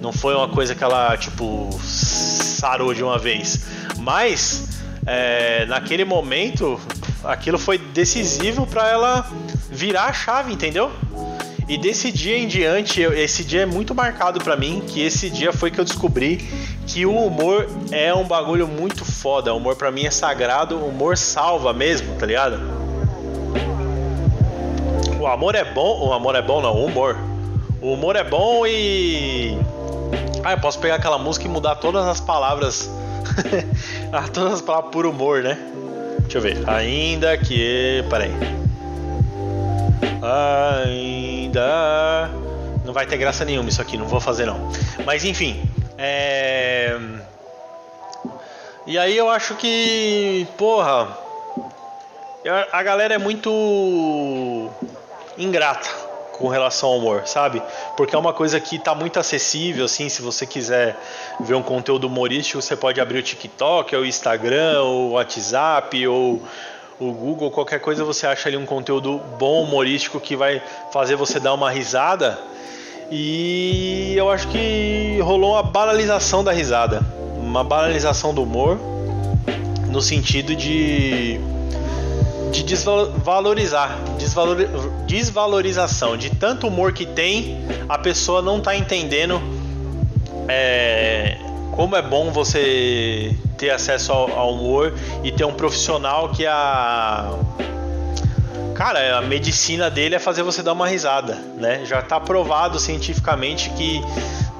Não 0.00 0.12
foi 0.12 0.34
uma 0.34 0.48
coisa 0.48 0.74
que 0.74 0.82
ela, 0.82 1.16
tipo, 1.16 1.70
sarou 1.82 2.94
de 2.94 3.02
uma 3.02 3.18
vez. 3.18 3.60
Mas, 3.98 4.65
é, 5.06 5.64
naquele 5.66 6.04
momento, 6.04 6.80
aquilo 7.24 7.58
foi 7.58 7.78
decisivo 7.78 8.66
para 8.66 8.88
ela 8.90 9.30
virar 9.70 10.06
a 10.06 10.12
chave, 10.12 10.52
entendeu? 10.52 10.90
E 11.68 11.76
desse 11.76 12.12
dia 12.12 12.38
em 12.38 12.46
diante, 12.46 13.00
esse 13.02 13.42
dia 13.42 13.62
é 13.62 13.66
muito 13.66 13.94
marcado 13.94 14.40
para 14.40 14.56
mim, 14.56 14.82
que 14.86 15.00
esse 15.00 15.28
dia 15.28 15.52
foi 15.52 15.70
que 15.70 15.80
eu 15.80 15.84
descobri 15.84 16.36
que 16.86 17.04
o 17.04 17.16
humor 17.16 17.68
é 17.90 18.14
um 18.14 18.24
bagulho 18.24 18.68
muito 18.68 19.04
foda. 19.04 19.52
O 19.52 19.56
humor 19.56 19.74
para 19.74 19.90
mim 19.90 20.06
é 20.06 20.10
sagrado, 20.10 20.76
o 20.76 20.88
humor 20.88 21.16
salva 21.16 21.72
mesmo, 21.72 22.14
tá 22.16 22.26
ligado? 22.26 22.60
O 25.20 25.26
amor 25.26 25.56
é 25.56 25.64
bom, 25.64 26.06
o 26.06 26.12
amor 26.12 26.36
é 26.36 26.42
bom 26.42 26.60
não, 26.60 26.72
o 26.72 26.86
humor. 26.86 27.16
O 27.80 27.94
humor 27.94 28.14
é 28.14 28.22
bom 28.22 28.64
e 28.64 29.58
ah, 30.44 30.52
eu 30.52 30.60
posso 30.60 30.78
pegar 30.78 30.94
aquela 30.94 31.18
música 31.18 31.46
e 31.46 31.48
mudar 31.48 31.74
todas 31.76 32.06
as 32.06 32.20
palavras. 32.20 32.88
ah, 34.12 34.28
todas 34.32 34.54
as 34.54 34.60
palavras 34.60 34.92
por 34.92 35.06
humor, 35.06 35.42
né? 35.42 35.58
Deixa 36.20 36.38
eu 36.38 36.42
ver. 36.42 36.68
Ainda 36.68 37.36
que. 37.36 38.04
Peraí. 38.08 38.32
Ainda. 40.84 42.30
Não 42.84 42.92
vai 42.92 43.06
ter 43.06 43.16
graça 43.16 43.44
nenhuma 43.44 43.68
isso 43.68 43.82
aqui, 43.82 43.96
não 43.96 44.06
vou 44.06 44.20
fazer 44.20 44.46
não. 44.46 44.70
Mas 45.04 45.24
enfim. 45.24 45.62
É. 45.98 46.98
E 48.86 48.98
aí 48.98 49.16
eu 49.16 49.28
acho 49.28 49.54
que. 49.54 50.46
Porra. 50.56 51.08
A 52.72 52.82
galera 52.82 53.14
é 53.14 53.18
muito. 53.18 54.70
ingrata 55.36 56.05
com 56.38 56.48
relação 56.48 56.90
ao 56.90 56.98
humor, 56.98 57.26
sabe? 57.26 57.62
Porque 57.96 58.14
é 58.14 58.18
uma 58.18 58.32
coisa 58.32 58.60
que 58.60 58.78
tá 58.78 58.94
muito 58.94 59.18
acessível, 59.18 59.84
assim, 59.84 60.08
se 60.08 60.22
você 60.22 60.46
quiser 60.46 60.96
ver 61.40 61.54
um 61.54 61.62
conteúdo 61.62 62.06
humorístico, 62.06 62.60
você 62.60 62.76
pode 62.76 63.00
abrir 63.00 63.18
o 63.18 63.22
TikTok, 63.22 63.94
ou 63.96 64.02
o 64.02 64.06
Instagram, 64.06 64.82
ou 64.82 65.10
o 65.10 65.12
WhatsApp, 65.12 66.06
ou 66.06 66.42
o 66.98 67.12
Google, 67.12 67.50
qualquer 67.50 67.80
coisa 67.80 68.04
você 68.04 68.26
acha 68.26 68.48
ali 68.48 68.56
um 68.56 68.66
conteúdo 68.66 69.20
bom 69.38 69.62
humorístico 69.62 70.18
que 70.18 70.34
vai 70.34 70.62
fazer 70.92 71.16
você 71.16 71.38
dar 71.38 71.54
uma 71.54 71.70
risada. 71.70 72.38
E 73.10 74.14
eu 74.16 74.30
acho 74.30 74.48
que 74.48 75.18
rolou 75.22 75.52
uma 75.52 75.62
banalização 75.62 76.42
da 76.42 76.52
risada, 76.52 77.02
uma 77.36 77.62
banalização 77.62 78.34
do 78.34 78.42
humor 78.42 78.78
no 79.88 80.02
sentido 80.02 80.56
de 80.56 81.40
de 82.50 82.62
desvalorizar, 82.62 83.98
desvalor, 84.18 84.56
desvalorização 85.06 86.16
de 86.16 86.30
tanto 86.30 86.66
humor 86.66 86.92
que 86.92 87.06
tem, 87.06 87.64
a 87.88 87.96
pessoa 87.96 88.42
não 88.42 88.60
tá 88.60 88.76
entendendo 88.76 89.40
é, 90.48 91.38
como 91.72 91.96
é 91.96 92.02
bom 92.02 92.30
você 92.30 93.34
ter 93.56 93.70
acesso 93.70 94.12
ao, 94.12 94.30
ao, 94.32 94.52
humor 94.54 94.94
e 95.22 95.32
ter 95.32 95.44
um 95.44 95.52
profissional 95.52 96.30
que 96.30 96.46
a 96.46 97.32
cara, 98.74 99.16
a 99.16 99.22
medicina 99.22 99.88
dele 99.90 100.14
é 100.14 100.18
fazer 100.18 100.42
você 100.42 100.62
dar 100.62 100.74
uma 100.74 100.86
risada, 100.86 101.34
né? 101.56 101.82
Já 101.86 102.02
tá 102.02 102.20
provado 102.20 102.78
cientificamente 102.78 103.70
que 103.70 104.02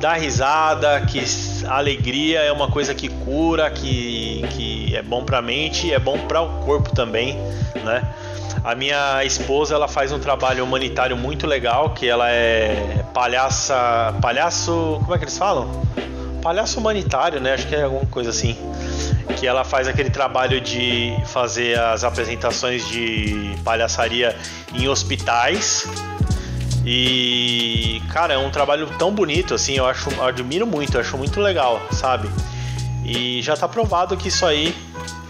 dar 0.01 0.15
risada, 0.15 1.01
que 1.03 1.23
a 1.67 1.77
alegria 1.77 2.41
é 2.41 2.53
uma 2.53 2.69
coisa 2.69 2.95
que 2.95 3.09
cura, 3.09 3.71
que, 3.71 4.45
que 4.51 4.97
é 4.97 5.03
bom 5.03 5.25
para 5.25 5.39
a 5.39 5.43
mente 5.43 5.87
e 5.87 5.93
é 5.93 5.99
bom 5.99 6.19
para 6.19 6.43
o 6.43 6.65
corpo 6.65 6.95
também, 6.95 7.37
né? 7.85 8.03
A 8.63 8.75
minha 8.75 9.25
esposa 9.25 9.75
ela 9.75 9.87
faz 9.87 10.11
um 10.11 10.19
trabalho 10.19 10.65
humanitário 10.65 11.17
muito 11.17 11.47
legal, 11.47 11.91
que 11.91 12.09
ela 12.09 12.29
é 12.29 13.05
palhaça, 13.15 14.15
palhaço, 14.21 14.99
como 15.03 15.15
é 15.15 15.19
que 15.19 15.25
eles 15.25 15.39
falam? 15.39 15.83
Palhaço 16.43 16.81
humanitário, 16.81 17.41
né? 17.41 17.55
Acho 17.55 17.67
que 17.67 17.75
é 17.75 17.83
alguma 17.83 18.07
coisa 18.07 18.31
assim. 18.31 18.57
Que 19.37 19.47
ela 19.47 19.65
faz 19.65 19.87
aquele 19.87 20.11
trabalho 20.11 20.61
de 20.61 21.17
fazer 21.27 21.79
as 21.79 22.03
apresentações 22.03 22.89
de 22.89 23.55
palhaçaria 23.65 24.35
em 24.75 24.89
hospitais 24.89 25.87
e, 26.89 28.01
cara, 28.13 28.35
é 28.35 28.39
um 28.39 28.49
trabalho 28.49 28.89
tão 28.97 29.13
bonito, 29.13 29.53
assim, 29.53 29.75
eu 29.75 29.85
acho, 29.85 30.09
eu 30.09 30.25
admiro 30.25 30.65
muito, 30.65 30.97
eu 30.97 31.01
acho 31.01 31.19
muito 31.19 31.41
legal, 31.41 31.83
sabe? 31.91 32.31
E 33.05 33.43
já 33.43 33.57
tá 33.57 33.67
provado 33.67 34.17
que 34.17 34.29
isso 34.29 34.47
aí 34.47 34.73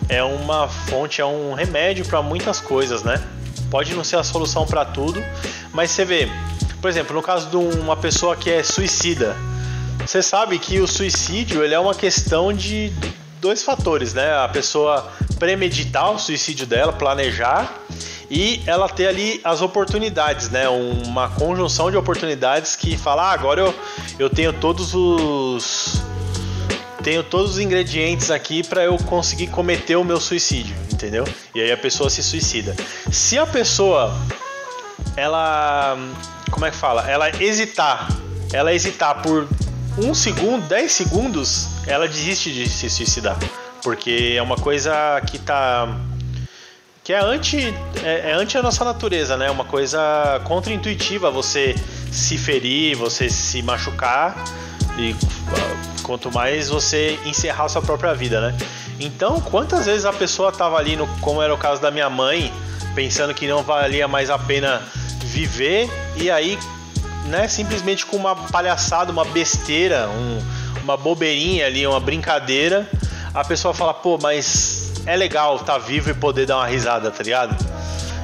é 0.07 0.23
uma 0.23 0.69
fonte, 0.69 1.23
é 1.23 1.25
um 1.25 1.55
remédio 1.55 2.05
para 2.05 2.21
muitas 2.21 2.61
coisas, 2.61 3.03
né? 3.03 3.23
Pode 3.71 3.95
não 3.95 4.05
ser 4.05 4.17
a 4.17 4.23
solução 4.23 4.67
para 4.67 4.85
tudo, 4.85 5.25
mas 5.73 5.91
você 5.91 6.05
vê, 6.05 6.29
por 6.83 6.91
exemplo, 6.91 7.17
no 7.17 7.23
caso 7.23 7.49
de 7.49 7.57
uma 7.57 7.97
pessoa 7.97 8.37
que 8.37 8.51
é 8.51 8.63
suicida, 8.63 9.35
você 9.99 10.23
sabe 10.23 10.59
que 10.59 10.79
o 10.79 10.87
suicídio 10.87 11.65
ele 11.65 11.73
é 11.73 11.79
uma 11.79 11.95
questão 11.95 12.53
de 12.53 12.93
dois 13.41 13.63
fatores, 13.63 14.13
né? 14.13 14.37
A 14.45 14.49
pessoa 14.49 15.11
premeditar 15.39 16.11
o 16.11 16.19
suicídio 16.19 16.67
dela, 16.67 16.93
planejar 16.93 17.73
e 18.31 18.61
ela 18.67 18.89
ter 18.89 19.07
ali 19.07 19.41
as 19.45 19.61
oportunidades, 19.63 20.51
né? 20.51 20.69
Uma 20.69 21.29
conjunção 21.29 21.91
de 21.91 21.97
oportunidades 21.97 22.75
que 22.75 22.97
fala, 22.97 23.31
ah, 23.31 23.33
agora 23.33 23.61
eu, 23.61 23.75
eu 24.19 24.31
tenho 24.31 24.53
todos 24.53 24.95
os 24.95 26.03
tenho 27.03 27.23
todos 27.23 27.53
os 27.53 27.59
ingredientes 27.61 28.33
aqui 28.33 28.67
para 28.67 28.83
eu 28.83 28.97
conseguir 28.97 29.47
cometer 29.47 29.95
o 29.95 30.03
meu 30.03 30.21
suicídio, 30.21 30.75
entendeu? 30.93 31.25
E 31.55 31.61
aí 31.61 31.71
a 31.71 31.77
pessoa 31.77 32.11
se 32.11 32.21
suicida. 32.21 32.75
Se 33.13 33.39
a 33.39 33.47
pessoa 33.47 34.13
ela 35.17 35.97
como 36.51 36.67
é 36.67 36.71
que 36.71 36.77
fala? 36.77 37.09
Ela 37.09 37.31
hesitar, 37.43 38.09
ela 38.53 38.73
hesitar 38.73 39.23
por 39.23 39.49
um 39.99 40.15
segundo, 40.15 40.67
dez 40.67 40.93
segundos, 40.93 41.69
ela 41.87 42.09
desiste 42.09 42.53
de 42.53 42.69
se 42.69 42.91
suicidar, 42.91 43.39
porque 43.83 44.35
é 44.37 44.43
uma 44.43 44.57
coisa 44.57 44.93
que 45.31 45.39
tá 45.39 45.97
que 47.07 47.13
é 47.13 47.21
anti, 47.21 47.73
é, 48.03 48.31
é 48.31 48.33
anti 48.33 48.59
a 48.59 48.63
nossa 48.63 48.85
natureza, 48.85 49.37
né? 49.37 49.49
Uma 49.49 49.65
coisa 49.65 50.41
contra-intuitiva 50.43 51.31
você 51.31 51.73
se 52.11 52.37
ferir, 52.37 52.97
você 52.97 53.31
se 53.31 53.63
machucar 53.63 54.35
e 54.99 55.15
quanto 56.03 56.33
mais 56.33 56.69
você 56.69 57.17
encerrar 57.25 57.69
sua 57.69 57.81
própria 57.81 58.13
vida, 58.13 58.41
né? 58.41 58.59
Então, 58.99 59.41
quantas 59.41 59.87
vezes 59.87 60.05
a 60.05 60.13
pessoa 60.13 60.51
tava 60.51 60.79
ali, 60.79 60.97
no, 60.97 61.07
como 61.21 61.41
era 61.41 61.55
o 61.55 61.57
caso 61.57 61.81
da 61.81 61.93
minha 61.93 62.11
mãe, 62.11 62.53
pensando 62.93 63.33
que 63.33 63.47
não 63.47 63.63
valia 63.63 64.09
mais 64.09 64.29
a 64.29 64.37
pena 64.37 64.83
viver 65.21 65.89
e 66.17 66.29
aí, 66.29 66.59
né, 67.27 67.47
simplesmente 67.47 68.05
com 68.05 68.17
uma 68.17 68.35
palhaçada, 68.35 69.13
uma 69.13 69.25
besteira, 69.27 70.09
um, 70.09 70.43
uma 70.83 70.97
bobeirinha 70.97 71.67
ali, 71.67 71.87
uma 71.87 72.01
brincadeira, 72.01 72.85
a 73.33 73.45
pessoa 73.45 73.73
fala, 73.73 73.95
pô, 73.95 74.19
mas 74.21 74.76
é 75.07 75.17
legal 75.17 75.57
estar 75.57 75.75
tá 75.75 75.79
vivo 75.79 76.11
e 76.11 76.15
poder 76.15 76.47
dar 76.47 76.57
uma 76.57 76.67
risada, 76.67 77.11
tá 77.11 77.23
ligado? 77.23 77.57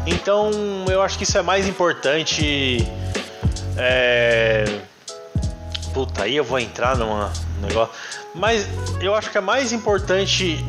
Então 0.06 0.50
eu 0.88 1.00
acho 1.00 1.16
que 1.16 1.24
isso 1.24 1.38
é 1.38 1.42
mais 1.42 1.66
importante. 1.68 2.86
É... 3.76 4.64
Puta, 5.94 6.24
aí 6.24 6.36
eu 6.36 6.44
vou 6.44 6.58
entrar 6.58 6.96
numa 6.96 7.32
negócio. 7.60 7.94
Mas 8.34 8.66
eu 9.00 9.14
acho 9.14 9.30
que 9.30 9.38
é 9.38 9.40
mais 9.40 9.72
importante 9.72 10.64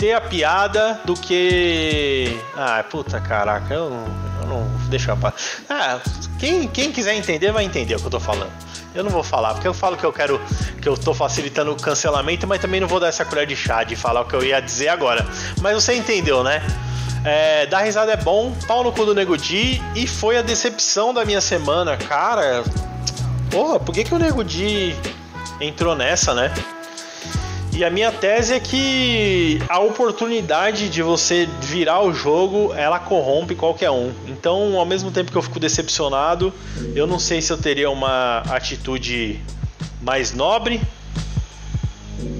ter 0.00 0.14
a 0.14 0.20
piada 0.20 0.98
do 1.04 1.12
que. 1.14 2.40
Ah, 2.56 2.82
puta 2.90 3.20
caraca, 3.20 3.74
eu 3.74 3.90
não. 3.90 4.30
Eu 4.40 4.46
não 4.48 4.66
deixa 4.88 5.12
eu 5.12 5.18
Ah, 5.68 6.00
quem, 6.38 6.66
quem 6.66 6.90
quiser 6.90 7.14
entender 7.14 7.52
vai 7.52 7.64
entender 7.64 7.94
o 7.96 8.00
que 8.00 8.06
eu 8.06 8.10
tô 8.10 8.18
falando. 8.18 8.50
Eu 8.94 9.04
não 9.04 9.10
vou 9.10 9.22
falar, 9.22 9.52
porque 9.52 9.68
eu 9.68 9.74
falo 9.74 9.98
que 9.98 10.04
eu 10.04 10.12
quero. 10.12 10.40
que 10.80 10.88
eu 10.88 10.96
tô 10.96 11.12
facilitando 11.12 11.70
o 11.72 11.76
cancelamento, 11.76 12.46
mas 12.46 12.60
também 12.60 12.80
não 12.80 12.88
vou 12.88 12.98
dar 12.98 13.08
essa 13.08 13.26
colher 13.26 13.46
de 13.46 13.54
chá 13.54 13.84
de 13.84 13.94
falar 13.94 14.22
o 14.22 14.24
que 14.24 14.34
eu 14.34 14.42
ia 14.42 14.58
dizer 14.58 14.88
agora. 14.88 15.24
Mas 15.60 15.74
você 15.74 15.94
entendeu, 15.94 16.42
né? 16.42 16.62
É, 17.22 17.66
dar 17.66 17.82
risada 17.82 18.10
é 18.10 18.16
bom, 18.16 18.54
pau 18.66 18.82
no 18.82 18.90
cu 18.90 19.04
do 19.04 19.14
Nego 19.14 19.36
Di, 19.36 19.82
e 19.94 20.06
foi 20.06 20.38
a 20.38 20.42
decepção 20.42 21.12
da 21.12 21.26
minha 21.26 21.42
semana, 21.42 21.98
cara. 21.98 22.64
Porra, 23.50 23.78
por 23.78 23.94
que, 23.94 24.04
que 24.04 24.14
o 24.14 24.18
Nego 24.18 24.42
Di 24.42 24.96
entrou 25.60 25.94
nessa, 25.94 26.32
né? 26.32 26.50
E 27.80 27.84
a 27.84 27.88
minha 27.88 28.12
tese 28.12 28.52
é 28.52 28.60
que 28.60 29.58
a 29.66 29.80
oportunidade 29.80 30.90
de 30.90 31.02
você 31.02 31.48
virar 31.62 32.02
o 32.02 32.12
jogo, 32.12 32.74
ela 32.74 32.98
corrompe 32.98 33.54
qualquer 33.54 33.90
um. 33.90 34.12
Então, 34.26 34.78
ao 34.78 34.84
mesmo 34.84 35.10
tempo 35.10 35.32
que 35.32 35.38
eu 35.38 35.40
fico 35.40 35.58
decepcionado, 35.58 36.52
eu 36.94 37.06
não 37.06 37.18
sei 37.18 37.40
se 37.40 37.50
eu 37.50 37.56
teria 37.56 37.88
uma 37.88 38.40
atitude 38.50 39.40
mais 40.02 40.34
nobre. 40.34 40.82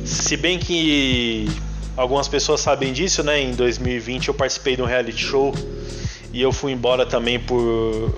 Se 0.04 0.36
bem 0.36 0.58
que 0.58 1.48
algumas 1.96 2.28
pessoas 2.28 2.60
sabem 2.60 2.92
disso, 2.92 3.22
né? 3.22 3.40
Em 3.40 3.52
2020 3.52 4.28
eu 4.28 4.34
participei 4.34 4.76
de 4.76 4.82
um 4.82 4.84
reality 4.84 5.24
show 5.24 5.54
e 6.34 6.42
eu 6.42 6.52
fui 6.52 6.72
embora 6.72 7.06
também 7.06 7.40
por 7.40 8.14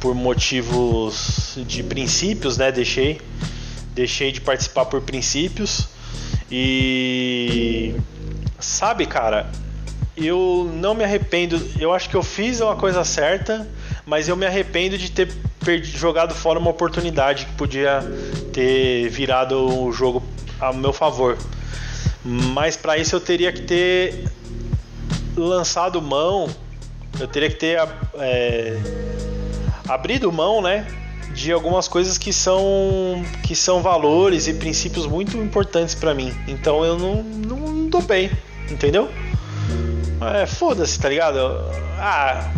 por 0.00 0.16
motivos 0.16 1.56
de 1.64 1.84
princípios, 1.84 2.58
né? 2.58 2.72
Deixei 2.72 3.20
deixei 3.94 4.32
de 4.32 4.40
participar 4.40 4.86
por 4.86 5.00
princípios 5.00 5.99
e 6.50 7.94
sabe, 8.58 9.06
cara, 9.06 9.50
eu 10.16 10.70
não 10.74 10.94
me 10.94 11.04
arrependo. 11.04 11.60
Eu 11.78 11.92
acho 11.92 12.08
que 12.08 12.16
eu 12.16 12.22
fiz 12.22 12.60
uma 12.60 12.76
coisa 12.76 13.04
certa, 13.04 13.68
mas 14.04 14.28
eu 14.28 14.36
me 14.36 14.46
arrependo 14.46 14.98
de 14.98 15.10
ter 15.10 15.32
perdido, 15.64 15.96
jogado 15.96 16.34
fora 16.34 16.58
uma 16.58 16.70
oportunidade 16.70 17.46
que 17.46 17.52
podia 17.52 18.02
ter 18.52 19.08
virado 19.08 19.84
o 19.84 19.92
jogo 19.92 20.22
a 20.60 20.72
meu 20.72 20.92
favor. 20.92 21.38
Mas 22.24 22.76
para 22.76 22.98
isso 22.98 23.16
eu 23.16 23.20
teria 23.20 23.52
que 23.52 23.62
ter 23.62 24.24
lançado 25.36 26.02
mão, 26.02 26.48
eu 27.18 27.26
teria 27.26 27.48
que 27.48 27.56
ter 27.56 27.80
é, 28.18 28.76
abrido 29.88 30.30
mão, 30.30 30.60
né, 30.60 30.86
de 31.40 31.52
algumas 31.52 31.88
coisas 31.88 32.18
que 32.18 32.32
são 32.32 33.24
que 33.42 33.56
são 33.56 33.82
valores 33.82 34.46
e 34.46 34.54
princípios 34.54 35.06
muito 35.06 35.36
importantes 35.38 35.94
para 35.94 36.14
mim. 36.14 36.34
Então 36.46 36.84
eu 36.84 36.98
não, 36.98 37.22
não, 37.22 37.56
não 37.56 37.88
dou 37.88 38.02
bem, 38.02 38.30
entendeu? 38.70 39.08
É, 40.34 40.44
foda-se, 40.44 41.00
tá 41.00 41.08
ligado? 41.08 41.38
Ah, 41.98 42.52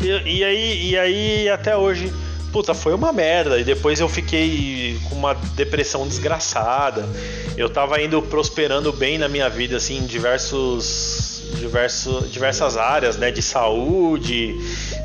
e, 0.00 0.38
e, 0.38 0.44
aí, 0.44 0.90
e 0.90 0.98
aí 0.98 1.48
até 1.50 1.76
hoje, 1.76 2.10
puta, 2.50 2.72
foi 2.72 2.94
uma 2.94 3.12
merda. 3.12 3.60
E 3.60 3.64
depois 3.64 4.00
eu 4.00 4.08
fiquei 4.08 4.98
com 5.08 5.14
uma 5.14 5.34
depressão 5.54 6.08
desgraçada. 6.08 7.06
Eu 7.54 7.68
tava 7.68 8.00
indo 8.00 8.22
prosperando 8.22 8.92
bem 8.94 9.18
na 9.18 9.28
minha 9.28 9.50
vida, 9.50 9.76
assim, 9.76 9.98
em 9.98 10.06
diversos, 10.06 11.29
diverso, 11.58 12.26
diversas 12.30 12.76
áreas, 12.76 13.16
né? 13.16 13.30
De 13.30 13.42
saúde, 13.42 14.54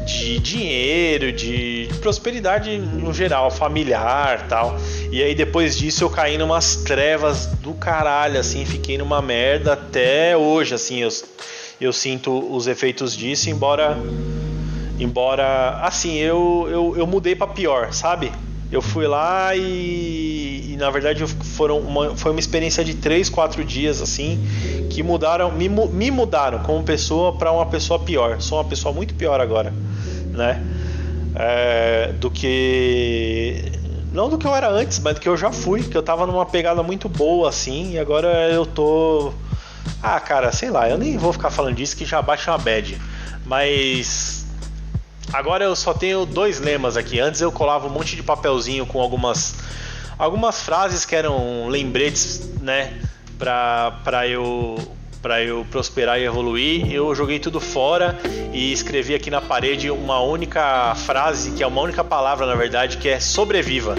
de 0.05 0.39
dinheiro, 0.39 1.31
de 1.31 1.89
prosperidade 2.01 2.77
no 2.77 3.13
geral, 3.13 3.49
familiar 3.49 4.47
tal. 4.47 4.77
E 5.11 5.21
aí 5.21 5.33
depois 5.33 5.77
disso 5.77 6.03
eu 6.03 6.09
caí 6.09 6.37
numas 6.37 6.77
trevas 6.77 7.47
do 7.47 7.73
caralho, 7.73 8.39
assim, 8.39 8.65
fiquei 8.65 8.97
numa 8.97 9.21
merda 9.21 9.73
até 9.73 10.35
hoje, 10.37 10.75
assim, 10.75 10.99
eu 11.01 11.09
eu 11.79 11.91
sinto 11.91 12.31
os 12.55 12.67
efeitos 12.67 13.15
disso, 13.15 13.49
embora 13.49 13.97
embora 14.97 15.79
assim, 15.81 16.15
eu 16.15 16.67
eu, 16.69 16.95
eu 16.97 17.07
mudei 17.07 17.35
para 17.35 17.47
pior, 17.47 17.91
sabe? 17.91 18.31
Eu 18.75 18.81
fui 18.81 19.07
lá 19.07 19.55
e, 19.55 20.73
e 20.73 20.75
na 20.77 20.89
verdade 20.89 21.25
foram 21.25 21.79
uma, 21.79 22.13
foi 22.13 22.31
uma 22.31 22.41
experiência 22.41 22.83
de 22.83 22.93
três, 22.93 23.29
quatro 23.29 23.63
dias 23.63 24.01
assim 24.01 24.37
que 24.89 25.01
mudaram, 25.01 25.49
me, 25.49 25.69
me 25.69 26.11
mudaram 26.11 26.59
como 26.59 26.83
pessoa 26.83 27.31
para 27.37 27.53
uma 27.53 27.65
pessoa 27.65 27.97
pior. 27.97 28.41
Sou 28.41 28.57
uma 28.57 28.65
pessoa 28.65 28.93
muito 28.93 29.13
pior 29.13 29.39
agora, 29.39 29.73
né? 30.33 30.61
É, 31.33 32.11
do 32.19 32.29
que 32.29 33.71
não 34.11 34.27
do 34.27 34.37
que 34.37 34.45
eu 34.45 34.53
era 34.53 34.69
antes, 34.69 34.99
mas 34.99 35.13
do 35.13 35.21
que 35.21 35.29
eu 35.29 35.37
já 35.37 35.53
fui, 35.53 35.81
que 35.81 35.95
eu 35.95 36.03
tava 36.03 36.27
numa 36.27 36.45
pegada 36.45 36.83
muito 36.83 37.07
boa 37.07 37.47
assim, 37.47 37.93
e 37.93 37.99
agora 37.99 38.51
eu 38.51 38.65
tô 38.65 39.31
ah, 40.03 40.19
cara, 40.19 40.51
sei 40.51 40.69
lá, 40.69 40.89
eu 40.89 40.97
nem 40.97 41.17
vou 41.17 41.31
ficar 41.31 41.49
falando 41.49 41.75
disso 41.75 41.95
que 41.95 42.03
já 42.03 42.21
baixa 42.21 42.51
uma 42.51 42.57
bad. 42.57 42.99
Mas 43.45 44.34
agora 45.35 45.65
eu 45.65 45.75
só 45.75 45.93
tenho 45.93 46.25
dois 46.25 46.59
lemas 46.59 46.95
aqui. 46.95 47.19
Antes 47.19 47.41
eu 47.41 47.51
colava 47.51 47.87
um 47.87 47.89
monte 47.89 48.15
de 48.15 48.23
papelzinho 48.23 48.85
com 48.85 49.01
algumas 49.01 49.55
algumas 50.17 50.61
frases 50.61 51.03
que 51.03 51.13
eram 51.13 51.67
lembretes, 51.67 52.39
né, 52.61 52.93
pra, 53.37 53.99
pra 54.03 54.27
eu 54.27 54.77
para 55.21 55.43
eu 55.43 55.65
prosperar 55.71 56.19
e 56.19 56.23
evoluir, 56.23 56.93
eu 56.93 57.13
joguei 57.15 57.39
tudo 57.39 57.59
fora 57.59 58.15
e 58.53 58.71
escrevi 58.71 59.15
aqui 59.15 59.31
na 59.31 59.41
parede 59.41 59.89
uma 59.89 60.19
única 60.19 60.93
frase, 60.93 61.49
que 61.49 61.63
é 61.63 61.67
uma 61.67 61.81
única 61.81 62.03
palavra 62.03 62.45
na 62.45 62.53
verdade, 62.53 62.97
que 62.97 63.09
é 63.09 63.19
sobreviva. 63.19 63.95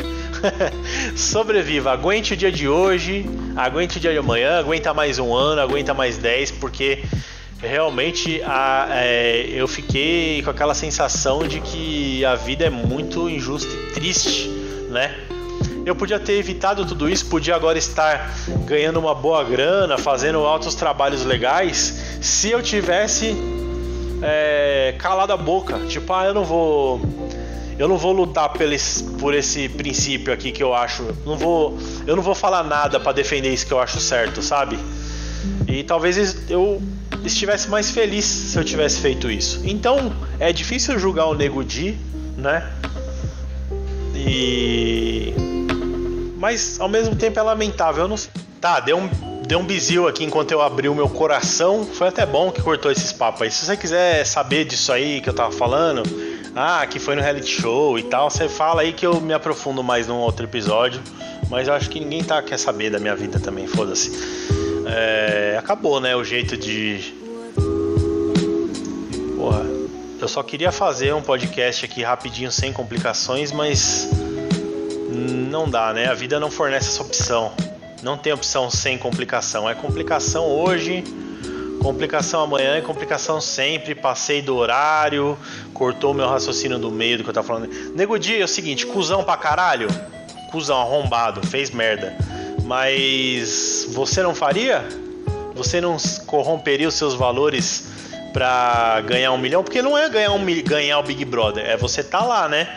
sobreviva, 1.17 1.91
aguente 1.91 2.35
o 2.35 2.37
dia 2.37 2.53
de 2.53 2.69
hoje, 2.69 3.29
aguente 3.57 3.99
o 3.99 4.01
dia 4.01 4.13
de 4.13 4.19
amanhã, 4.19 4.57
aguenta 4.57 4.95
mais 4.95 5.19
um 5.19 5.35
ano, 5.35 5.61
aguenta 5.61 5.93
mais 5.93 6.17
dez, 6.17 6.53
porque 6.53 7.03
realmente 7.67 8.41
a, 8.45 8.89
é, 8.91 9.47
eu 9.51 9.67
fiquei 9.67 10.43
com 10.43 10.51
aquela 10.51 10.75
sensação 10.75 11.47
de 11.47 11.61
que 11.61 12.25
a 12.25 12.35
vida 12.35 12.65
é 12.65 12.71
muito 12.71 13.29
injusta 13.29 13.71
e 13.73 13.93
triste, 13.93 14.49
né? 14.91 15.15
Eu 15.85 15.95
podia 15.95 16.19
ter 16.19 16.33
evitado 16.33 16.85
tudo 16.85 17.09
isso, 17.09 17.27
podia 17.27 17.55
agora 17.55 17.79
estar 17.79 18.35
ganhando 18.65 18.99
uma 18.99 19.15
boa 19.15 19.45
grana, 19.45 19.97
fazendo 19.97 20.39
altos 20.39 20.75
trabalhos 20.75 21.25
legais, 21.25 22.19
se 22.21 22.51
eu 22.51 22.61
tivesse 22.61 23.37
é, 24.23 24.95
calado 24.99 25.33
a 25.33 25.37
boca. 25.37 25.79
Tipo, 25.87 26.13
ah, 26.13 26.27
eu 26.27 26.35
não 26.35 26.45
vou. 26.45 27.01
Eu 27.79 27.87
não 27.87 27.99
vou 27.99 28.13
lutar 28.13 28.49
por 28.49 28.63
esse, 28.63 29.05
por 29.05 29.35
esse 29.35 29.69
princípio 29.69 30.33
aqui 30.33 30.51
que 30.51 30.63
eu 30.63 30.75
acho. 30.75 31.05
Não 31.27 31.37
vou, 31.37 31.79
eu 32.07 32.17
não 32.17 32.23
vou 32.23 32.35
falar 32.35 32.65
nada 32.65 32.99
para 32.99 33.13
defender 33.13 33.53
isso 33.53 33.67
que 33.67 33.73
eu 33.73 33.79
acho 33.79 34.01
certo, 34.01 34.41
sabe? 34.41 34.79
E 35.69 35.83
talvez 35.83 36.51
eu 36.51 36.83
estivesse 37.25 37.69
mais 37.69 37.91
feliz 37.91 38.25
se 38.25 38.59
eu 38.59 38.65
tivesse 38.65 39.01
feito 39.01 39.31
isso. 39.31 39.61
Então 39.65 40.13
é 40.39 40.53
difícil 40.53 40.99
julgar 40.99 41.27
o 41.27 41.35
Nego 41.35 41.65
Di, 41.65 41.97
né? 42.37 42.71
E 44.15 45.35
mas 46.37 46.79
ao 46.79 46.89
mesmo 46.89 47.17
tempo 47.17 47.39
é 47.39 47.43
lamentável. 47.43 48.05
Eu 48.05 48.09
não. 48.09 48.17
Tá, 48.61 48.81
deu 48.81 48.97
um, 48.97 49.09
deu 49.47 49.59
um 49.59 49.65
bizil 49.65 50.07
aqui 50.07 50.25
enquanto 50.25 50.53
eu 50.53 50.63
abri 50.63 50.89
o 50.89 50.95
meu 50.95 51.09
coração. 51.09 51.85
Foi 51.85 52.09
até 52.09 52.25
bom 52.25 52.53
que 52.53 52.63
cortou 52.63 52.91
esses 52.91 53.13
papos 53.13 53.43
aí. 53.43 53.51
Se 53.51 53.67
você 53.67 53.77
quiser 53.77 54.25
saber 54.25 54.65
disso 54.65 54.93
aí 54.93 55.21
que 55.21 55.29
eu 55.29 55.35
tava 55.35 55.53
falando, 55.53 56.03
ah, 56.55 56.87
que 56.87 56.99
foi 56.99 57.17
no 57.17 57.23
reality 57.23 57.61
show 57.61 57.99
e 57.99 58.03
tal, 58.05 58.31
você 58.31 58.49
fala 58.49 58.83
aí 58.83 58.93
que 58.93 59.07
eu 59.07 59.21
me 59.21 59.35
aprofundo 59.35 59.83
mais 59.83 60.07
num 60.07 60.19
outro 60.19 60.47
episódio. 60.47 61.03
Mas 61.51 61.69
eu 61.69 61.75
acho 61.75 61.91
que 61.91 62.01
ninguém 62.01 62.23
tá 62.23 62.43
quer 62.43 62.59
saber 62.59 62.91
da 62.91 62.99
minha 62.99 63.15
vida 63.15 63.39
também, 63.39 63.67
foda-se. 63.67 64.66
É, 64.87 65.57
acabou, 65.59 66.01
né? 66.01 66.15
O 66.15 66.23
jeito 66.23 66.57
de. 66.57 67.15
Porra. 69.37 69.65
Eu 70.21 70.29
só 70.29 70.43
queria 70.43 70.73
fazer 70.73 71.13
um 71.13 71.23
podcast 71.23 71.85
aqui 71.85 72.03
rapidinho, 72.03 72.51
sem 72.51 72.73
complicações, 72.73 73.53
mas 73.53 74.09
não 75.51 75.69
dá, 75.69 75.93
né? 75.93 76.07
A 76.07 76.15
vida 76.15 76.39
não 76.39 76.51
fornece 76.51 76.89
essa 76.89 77.03
opção. 77.03 77.53
Não 78.03 78.17
tem 78.17 78.33
opção 78.33 78.71
sem 78.71 78.97
complicação. 78.97 79.69
É 79.69 79.75
complicação 79.75 80.47
hoje, 80.47 81.03
complicação 81.81 82.43
amanhã 82.43 82.79
e 82.79 82.83
complicação 82.83 83.41
sempre. 83.41 83.95
Passei 83.95 84.41
do 84.41 84.57
horário, 84.57 85.37
cortou 85.75 86.15
meu 86.15 86.29
raciocínio 86.29 86.79
do 86.79 86.91
meio 86.91 87.19
do 87.19 87.25
que 87.25 87.31
eu 87.31 87.35
tava 87.35 87.47
falando. 87.47 87.69
Nego 87.95 88.19
dia 88.19 88.41
é 88.41 88.45
o 88.45 88.49
seguinte, 88.49 88.87
cuzão 88.87 89.25
pra 89.25 89.37
caralho. 89.37 89.89
Cuzão 90.53 90.81
arrombado, 90.81 91.45
fez 91.47 91.71
merda. 91.71 92.17
Mas 92.67 93.87
você 93.91 94.23
não 94.23 94.35
faria? 94.35 94.85
Você 95.55 95.81
não 95.81 95.97
corromperia 96.27 96.89
os 96.89 96.95
seus 96.95 97.15
valores 97.15 97.85
para 98.33 99.01
ganhar 99.03 99.31
um 99.31 99.39
milhão? 99.39 99.63
Porque 99.63 99.81
não 99.81 99.97
é 99.97 100.09
ganhar, 100.09 100.33
um, 100.33 100.45
ganhar 100.65 100.99
o 100.99 101.03
Big 101.05 101.25
Brother, 101.25 101.65
é 101.65 101.77
você 101.77 102.03
tá 102.03 102.25
lá, 102.25 102.49
né? 102.49 102.69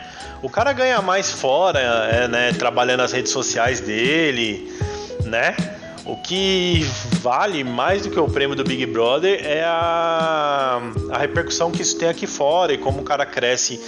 O 0.43 0.49
cara 0.49 0.71
ganha 0.73 1.01
mais 1.01 1.31
fora, 1.31 1.79
é, 1.79 2.27
né? 2.27 2.53
Trabalhando 2.53 2.99
nas 2.99 3.11
redes 3.11 3.31
sociais 3.31 3.81
dele, 3.81 4.71
né? 5.25 5.55
O 6.05 6.15
que 6.17 6.85
vale 7.21 7.63
mais 7.63 8.03
do 8.03 8.11
que 8.11 8.19
o 8.19 8.29
prêmio 8.29 8.55
do 8.55 8.63
Big 8.63 8.85
Brother 8.85 9.41
é 9.43 9.63
a, 9.63 10.79
a 11.11 11.17
repercussão 11.17 11.71
que 11.71 11.81
isso 11.81 11.97
tem 11.97 12.09
aqui 12.09 12.25
fora 12.25 12.73
e 12.73 12.77
como 12.77 13.01
o 13.01 13.03
cara 13.03 13.25
cresce 13.25 13.79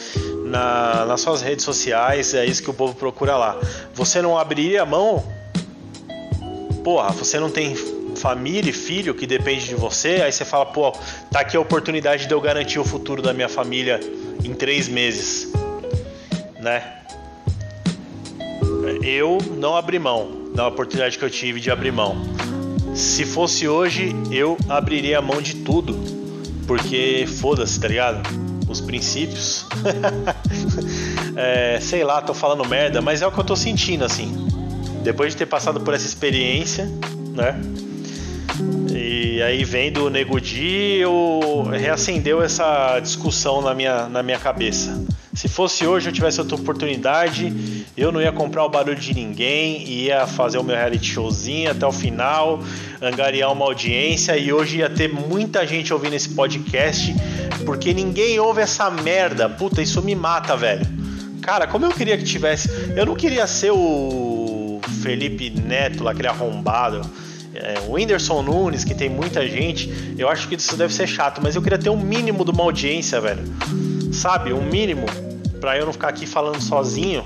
na, 0.46 1.06
nas 1.06 1.22
suas 1.22 1.42
redes 1.42 1.64
sociais. 1.64 2.34
É 2.34 2.44
isso 2.44 2.62
que 2.62 2.70
o 2.70 2.74
povo 2.74 2.96
procura 2.96 3.38
lá. 3.38 3.58
Você 3.94 4.22
não 4.22 4.38
abriria 4.38 4.82
a 4.82 4.86
mão? 4.86 5.41
Porra, 6.84 7.12
você 7.12 7.39
não 7.39 7.50
tem 7.50 7.76
família 8.15 8.70
e 8.70 8.74
filho 8.74 9.13
que 9.13 9.28
depende 9.28 9.67
de 9.67 9.76
você, 9.76 10.22
aí 10.24 10.32
você 10.32 10.44
fala, 10.44 10.65
pô, 10.65 10.91
tá 11.32 11.41
aqui 11.41 11.56
a 11.56 11.60
oportunidade 11.60 12.28
de 12.28 12.34
eu 12.34 12.41
garantir 12.41 12.80
o 12.80 12.84
futuro 12.84 13.22
da 13.22 13.34
minha 13.34 13.50
família 13.50 14.00
em 14.44 14.54
três 14.54 14.88
meses, 14.88 15.52
né? 16.60 16.98
Eu 19.04 19.38
não 19.58 19.76
abri 19.76 20.00
mão 20.00 20.52
da 20.56 20.67
oportunidade 20.67 21.17
que 21.17 21.24
eu 21.24 21.30
tive 21.30 21.60
de 21.60 21.70
abrir 21.72 21.91
mão. 21.91 22.15
Se 22.96 23.26
fosse 23.26 23.67
hoje, 23.67 24.15
eu 24.32 24.58
abriria 24.67 25.20
a 25.20 25.22
mão 25.22 25.41
de 25.41 25.56
tudo, 25.58 25.98
porque 26.67 27.26
foda-se, 27.39 27.80
tá 27.80 27.88
ligado? 27.88 28.22
Os 28.67 28.82
princípios. 28.82 29.65
é, 31.36 31.80
sei 31.80 32.04
lá, 32.04 32.22
tô 32.22 32.34
falando 32.34 32.67
merda, 32.67 33.02
mas 33.02 33.22
é 33.22 33.28
o 33.28 33.32
que 33.32 33.39
eu 33.39 33.44
tô 33.44 33.56
sentindo 33.56 34.04
assim. 34.04 34.51
Depois 35.04 35.34
de 35.34 35.38
ter 35.38 35.46
passado 35.46 35.80
por 35.82 35.94
essa 35.94 36.06
experiência, 36.06 36.90
né? 37.36 37.60
E 38.94 39.42
aí 39.42 39.64
vendo 39.64 40.06
o 40.06 40.10
Nego 40.10 40.40
Di, 40.40 40.98
eu 41.00 41.68
reacendeu 41.72 42.42
essa 42.42 43.00
discussão 43.00 43.62
na 43.62 43.74
minha, 43.74 44.08
na 44.08 44.22
minha 44.22 44.38
cabeça. 44.38 45.04
Se 45.34 45.48
fosse 45.48 45.88
hoje 45.88 46.10
eu 46.10 46.14
tivesse 46.14 46.40
outra 46.40 46.56
oportunidade, 46.56 47.86
eu 47.96 48.12
não 48.12 48.22
ia 48.22 48.32
comprar 48.32 48.66
o 48.66 48.70
barulho 48.70 49.00
de 49.00 49.14
ninguém, 49.14 49.88
ia 49.88 50.28
fazer 50.28 50.58
o 50.58 50.64
meu 50.64 50.76
reality 50.76 51.14
showzinho 51.14 51.72
até 51.72 51.88
o 51.88 51.92
final, 51.92 52.60
angariar 53.02 53.52
uma 53.52 53.66
audiência 53.66 54.38
e 54.38 54.52
hoje 54.52 54.80
ia 54.80 54.90
ter 54.90 55.08
muita 55.08 55.66
gente 55.66 55.94
ouvindo 55.94 56.14
esse 56.14 56.30
podcast, 56.30 57.16
porque 57.66 57.94
ninguém 57.94 58.40
ouve 58.40 58.62
essa 58.62 58.92
merda. 58.92 59.50
Puta, 59.50 59.82
isso 59.82 60.02
me 60.02 60.14
mata, 60.14 60.56
velho. 60.56 60.86
Cara, 61.42 61.66
como 61.66 61.86
eu 61.86 61.92
queria 61.92 62.18
que 62.18 62.24
tivesse. 62.24 62.70
Eu 62.96 63.06
não 63.06 63.16
queria 63.16 63.48
ser 63.48 63.72
o 63.72 64.41
Felipe 65.02 65.50
Neto, 65.50 66.08
aquele 66.08 66.28
arrombado 66.28 67.02
é, 67.54 67.80
o 67.88 67.94
Whindersson 67.94 68.42
Nunes, 68.42 68.84
que 68.84 68.96
tem 68.96 69.10
muita 69.10 69.48
gente, 69.48 70.16
eu 70.18 70.30
acho 70.30 70.48
que 70.48 70.56
isso 70.56 70.76
deve 70.78 70.94
ser 70.94 71.08
chato, 71.08 71.42
mas 71.44 71.56
eu 71.56 71.62
queria 71.62 71.78
ter 71.78 71.90
um 71.90 72.00
mínimo 72.00 72.46
de 72.46 72.52
uma 72.52 72.64
audiência, 72.64 73.20
velho. 73.20 73.44
Sabe? 74.14 74.54
Um 74.54 74.64
mínimo 74.64 75.06
pra 75.60 75.78
eu 75.78 75.86
não 75.86 75.94
ficar 75.94 76.10
aqui 76.10 76.26
falando 76.26 76.62
sozinho, 76.62 77.24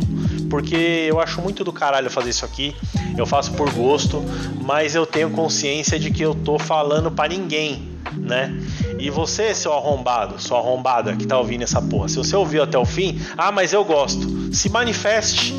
porque 0.49 0.75
eu 0.75 1.19
acho 1.19 1.41
muito 1.41 1.63
do 1.63 1.71
caralho 1.71 2.09
fazer 2.09 2.31
isso 2.31 2.45
aqui. 2.45 2.75
Eu 3.17 3.25
faço 3.25 3.53
por 3.53 3.71
gosto, 3.71 4.23
mas 4.61 4.95
eu 4.95 5.05
tenho 5.05 5.29
consciência 5.29 5.99
de 5.99 6.11
que 6.11 6.23
eu 6.23 6.33
tô 6.33 6.57
falando 6.57 7.11
para 7.11 7.29
ninguém, 7.29 7.88
né? 8.17 8.53
E 8.97 9.09
você, 9.09 9.53
seu 9.53 9.73
arrombado, 9.73 10.41
sua 10.41 10.57
arrombada 10.57 11.15
que 11.15 11.25
tá 11.25 11.38
ouvindo 11.38 11.63
essa 11.63 11.81
porra, 11.81 12.09
se 12.09 12.17
você 12.17 12.35
ouviu 12.35 12.63
até 12.63 12.77
o 12.77 12.85
fim, 12.85 13.19
ah, 13.38 13.51
mas 13.51 13.73
eu 13.73 13.83
gosto, 13.85 14.53
se 14.53 14.69
manifeste 14.69 15.53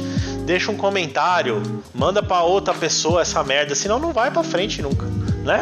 deixa 0.47 0.71
um 0.71 0.77
comentário, 0.77 1.61
manda 1.93 2.23
para 2.23 2.43
outra 2.43 2.73
pessoa 2.73 3.21
essa 3.21 3.43
merda, 3.43 3.75
senão 3.75 3.99
não 3.99 4.13
vai 4.13 4.31
para 4.31 4.45
frente 4.45 4.81
nunca, 4.81 5.05
né? 5.45 5.61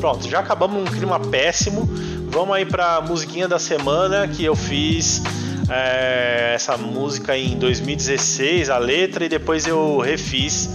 Pronto, 0.00 0.28
já 0.28 0.38
acabamos 0.38 0.80
um 0.80 0.84
clima 0.84 1.20
péssimo. 1.20 1.88
Vamos 2.28 2.56
aí 2.56 2.64
pra 2.64 3.00
musiquinha 3.00 3.46
da 3.46 3.58
semana 3.58 4.26
que 4.26 4.44
eu 4.44 4.56
fiz 4.56 5.20
é, 5.68 6.52
essa 6.54 6.76
música 6.76 7.36
em 7.36 7.58
2016, 7.58 8.70
a 8.70 8.78
letra, 8.78 9.24
e 9.24 9.28
depois 9.28 9.66
eu 9.66 9.98
refiz. 9.98 10.70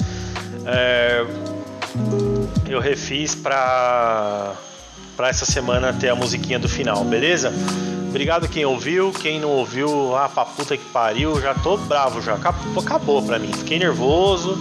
É, 0.66 1.26
eu 2.70 2.80
refiz 2.80 3.34
pra, 3.34 4.54
pra 5.18 5.30
essa 5.30 5.46
semana 5.46 5.92
ter 5.92 6.10
a 6.10 6.16
musiquinha 6.16 6.60
do 6.60 6.70
final, 6.70 7.04
beleza? 7.04 7.52
Obrigado 8.08 8.48
quem 8.48 8.64
ouviu, 8.66 9.12
quem 9.12 9.40
não 9.40 9.50
ouviu, 9.50 10.16
ah, 10.16 10.30
pra 10.30 10.46
puta 10.46 10.78
que 10.78 10.86
pariu, 10.86 11.42
já 11.42 11.56
tô 11.56 11.76
bravo 11.76 12.22
já. 12.22 12.36
Acabou, 12.36 12.84
acabou 12.84 13.24
pra 13.24 13.40
mim. 13.40 13.52
Fiquei 13.52 13.80
nervoso. 13.80 14.58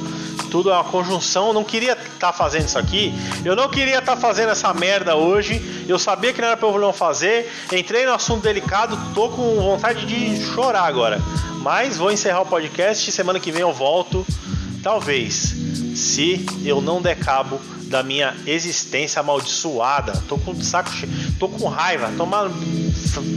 Tudo 0.50 0.70
é 0.70 0.72
uma 0.72 0.84
conjunção. 0.84 1.52
não 1.52 1.62
queria 1.62 1.92
estar 1.92 2.08
tá 2.18 2.32
fazendo 2.32 2.66
isso 2.66 2.78
aqui. 2.78 3.12
Eu 3.44 3.54
não 3.54 3.68
queria 3.68 3.98
estar 3.98 4.14
tá 4.14 4.20
fazendo 4.20 4.50
essa 4.50 4.72
merda 4.72 5.14
hoje. 5.14 5.84
Eu 5.86 5.98
sabia 5.98 6.32
que 6.32 6.40
não 6.40 6.48
era 6.48 6.56
pra 6.56 6.68
eu 6.68 6.78
não 6.78 6.92
fazer. 6.92 7.50
Entrei 7.72 8.06
no 8.06 8.14
assunto 8.14 8.42
delicado, 8.42 8.98
tô 9.14 9.28
com 9.28 9.56
vontade 9.56 10.06
de 10.06 10.42
chorar 10.54 10.84
agora. 10.84 11.20
Mas 11.60 11.98
vou 11.98 12.10
encerrar 12.10 12.40
o 12.40 12.46
podcast. 12.46 13.12
Semana 13.12 13.38
que 13.38 13.52
vem 13.52 13.62
eu 13.62 13.72
volto. 13.72 14.26
Talvez. 14.82 15.54
Se 15.94 16.46
eu 16.64 16.80
não 16.80 17.02
der 17.02 17.16
cabo 17.16 17.60
da 17.86 18.02
minha 18.02 18.34
existência 18.46 19.20
amaldiçoada. 19.20 20.12
Tô 20.28 20.38
com 20.38 20.54
saco 20.62 20.90
cheio, 20.90 21.12
tô 21.38 21.48
com 21.48 21.68
raiva, 21.68 22.10
tomar 22.16 22.50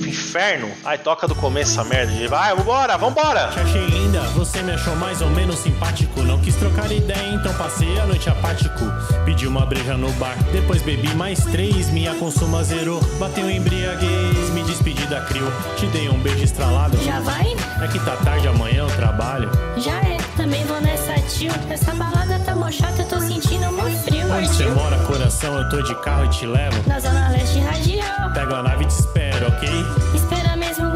inferno. 0.08 0.70
Ai, 0.84 0.98
toca 0.98 1.28
do 1.28 1.36
começo 1.36 1.72
essa 1.72 1.84
merda. 1.84 2.10
Vai, 2.28 2.56
vambora, 2.56 2.98
vambora. 2.98 3.48
Te 3.50 3.60
achei 3.60 3.86
linda, 3.86 4.22
você 4.36 4.62
me 4.62 4.72
achou 4.72 4.96
mais 4.96 5.22
ou 5.22 5.30
menos 5.30 5.60
simpático. 5.60 6.22
Não 6.22 6.40
quis 6.40 6.56
trocar 6.56 6.92
ideia, 6.92 7.34
então 7.34 7.54
passei 7.54 8.00
a 8.00 8.06
noite 8.06 8.30
apático. 8.30 8.80
Pedi 9.26 9.48
uma 9.48 9.66
breja 9.66 9.96
no 9.96 10.12
bar, 10.14 10.38
depois 10.52 10.82
bebi 10.82 11.14
mais 11.16 11.44
três. 11.46 11.90
Minha 11.90 12.16
consuma 12.16 12.64
zerou, 12.64 13.02
bateu 13.20 13.50
embriaguez. 13.50 14.50
Me 14.54 14.64
despedi 14.64 15.06
da 15.08 15.22
crio, 15.22 15.52
te 15.78 15.86
dei 15.88 16.10
um 16.10 16.20
beijo 16.20 16.44
estralado. 16.44 16.98
Já 17.04 17.20
vai? 17.20 17.46
É 17.82 17.88
que 17.88 18.00
tá 18.00 18.16
tarde, 18.18 18.48
amanhã 18.48 18.82
eu 18.82 18.96
trabalho. 18.96 19.50
Já 19.78 19.96
é, 20.02 20.18
também 20.36 20.66
vou 20.66 20.82
nessa 20.82 21.09
tio. 21.30 21.52
Essa 21.70 21.94
balada 21.94 22.40
tá 22.40 22.56
mó 22.56 22.70
chata, 22.72 23.02
eu 23.02 23.08
tô 23.08 23.20
sentindo 23.20 23.72
muito 23.72 23.98
frio. 24.00 24.32
Onde 24.32 24.48
você 24.48 24.66
mora, 24.66 24.98
coração, 25.06 25.56
eu 25.58 25.70
tô 25.70 25.82
de 25.82 25.96
carro 26.02 26.26
e 26.26 26.30
te 26.30 26.46
levo. 26.46 26.78
Na 26.88 27.00
zona 27.00 27.30
leste 27.30 27.60
radial. 27.60 28.34
Pego 28.34 28.56
a 28.56 28.64
nave 28.64 28.84
e 28.84 28.88
te 28.88 28.92
espero, 28.92 29.48
ok? 29.48 29.70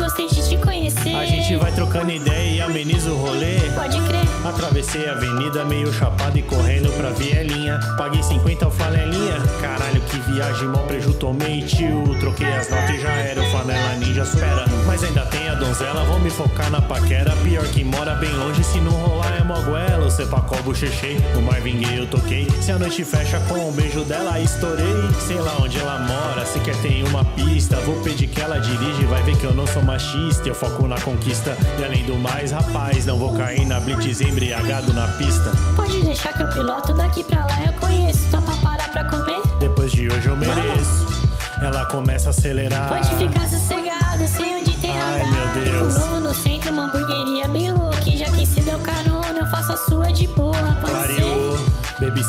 Espera 0.03 0.23
gostei 0.23 0.27
de 0.27 0.49
te 0.49 0.57
conhecer. 0.57 1.15
A 1.15 1.25
gente 1.25 1.55
vai 1.55 1.71
trocando 1.71 2.11
ideia 2.11 2.55
e 2.55 2.61
ameniza 2.61 3.11
o 3.11 3.17
rolê. 3.17 3.59
Pode 3.75 3.99
crer. 4.01 4.23
Atravessei 4.45 5.07
a 5.07 5.13
avenida 5.13 5.63
meio 5.63 5.91
chapado 5.93 6.37
e 6.37 6.41
correndo 6.41 6.91
pra 6.97 7.09
Vielinha. 7.11 7.79
Paguei 7.97 8.21
50 8.21 8.65
alfanelinha. 8.65 9.39
Caralho, 9.61 10.01
que 10.01 10.19
viagem, 10.31 10.67
mal 10.67 10.83
preju 10.83 11.13
tomei, 11.13 11.61
tio. 11.61 12.03
Troquei 12.19 12.47
as 12.47 12.69
notas 12.69 12.89
e 12.89 12.99
já 12.99 13.11
era 13.11 13.41
o 13.41 13.45
Fanela 13.51 13.95
Ninja 13.95 14.25
supera. 14.25 14.65
Mas 14.85 15.03
ainda 15.03 15.25
tem 15.27 15.47
a 15.47 15.55
donzela, 15.55 16.03
vou 16.03 16.19
me 16.19 16.29
focar 16.29 16.69
na 16.69 16.81
paquera. 16.81 17.31
Pior 17.43 17.65
que 17.67 17.83
mora 17.83 18.15
bem 18.15 18.31
longe, 18.33 18.63
se 18.63 18.79
não 18.79 18.91
rolar 18.91 19.37
é 19.39 19.43
moguela. 19.43 20.05
O 20.05 20.11
Cepacol 20.11 20.61
bochechei, 20.63 21.17
o 21.35 21.41
Marvin 21.41 21.79
Gaye 21.79 21.99
eu 21.99 22.07
toquei. 22.07 22.47
Se 22.61 22.71
a 22.71 22.77
noite 22.77 23.05
fecha 23.05 23.39
com 23.47 23.69
um 23.69 23.71
beijo 23.71 24.03
dela, 24.03 24.39
estourei. 24.39 24.85
Sei 25.25 25.37
lá 25.37 25.55
onde 25.61 25.79
ela 25.79 25.99
mora, 25.99 26.45
se 26.45 26.59
quer 26.59 26.75
tem 26.81 27.03
uma 27.07 27.23
pista. 27.23 27.77
Vou 27.77 27.95
pedir 28.01 28.27
que 28.27 28.41
ela 28.41 28.59
dirige, 28.59 29.05
vai 29.05 29.23
ver 29.23 29.37
que 29.37 29.45
eu 29.45 29.53
não 29.53 29.65
sou 29.65 29.81
machista. 29.93 30.47
Eu 30.47 30.56
foco 30.56 30.88
na 30.88 30.99
conquista. 30.99 31.56
E 31.79 31.84
além 31.84 32.03
do 32.06 32.15
mais, 32.17 32.51
rapaz, 32.51 33.06
não 33.06 33.17
vou 33.17 33.34
cair 33.38 33.65
na 33.65 33.79
blitz 33.79 34.21
embriagado 34.21 34.91
na 34.93 35.08
pista. 35.10 35.51
Pode 35.75 36.01
deixar 36.01 36.34
que 36.34 36.41
eu 36.41 36.49
piloto 36.49 36.93
daqui 36.93 37.23
pra 37.23 37.45
lá, 37.45 37.65
eu 37.65 37.73
conheço. 37.73 38.29
Só 38.32 38.41
pra 38.41 38.56
parar 38.56 38.91
pra 38.91 39.03
comer. 39.06 39.41
Depois 39.60 39.91
de 39.91 40.08
hoje 40.08 40.27
eu 40.27 40.36
mereço. 40.36 41.13
Ela 41.62 41.86
começa 41.86 42.29
a 42.29 42.32
acelerar. 42.32 42.89
Pode 42.89 43.15
ficar 43.15 43.47
sossegado, 43.47 44.27
sei 44.27 44.56
onde 44.56 44.75
tem 44.77 44.91
Ai, 44.91 45.21
radar. 45.21 45.56
meu 45.56 45.63
Deus. 45.63 45.95
Novo 45.95 46.19
no 46.19 46.34
centro, 46.34 46.71
uma 46.71 46.86
hamburgueria 46.86 47.47
bem 47.47 47.71
louca. 47.71 48.12
Já 48.17 48.25
que 48.25 48.45
se 48.45 48.62
deu 48.62 48.79
carona, 48.79 49.39
eu 49.39 49.45
faço 49.47 49.73
a 49.73 49.77
sua 49.77 50.12
de 50.12 50.27
boa, 50.27 50.77
pode 50.82 50.93
Pariu. 50.93 51.17
ser. 51.17 51.73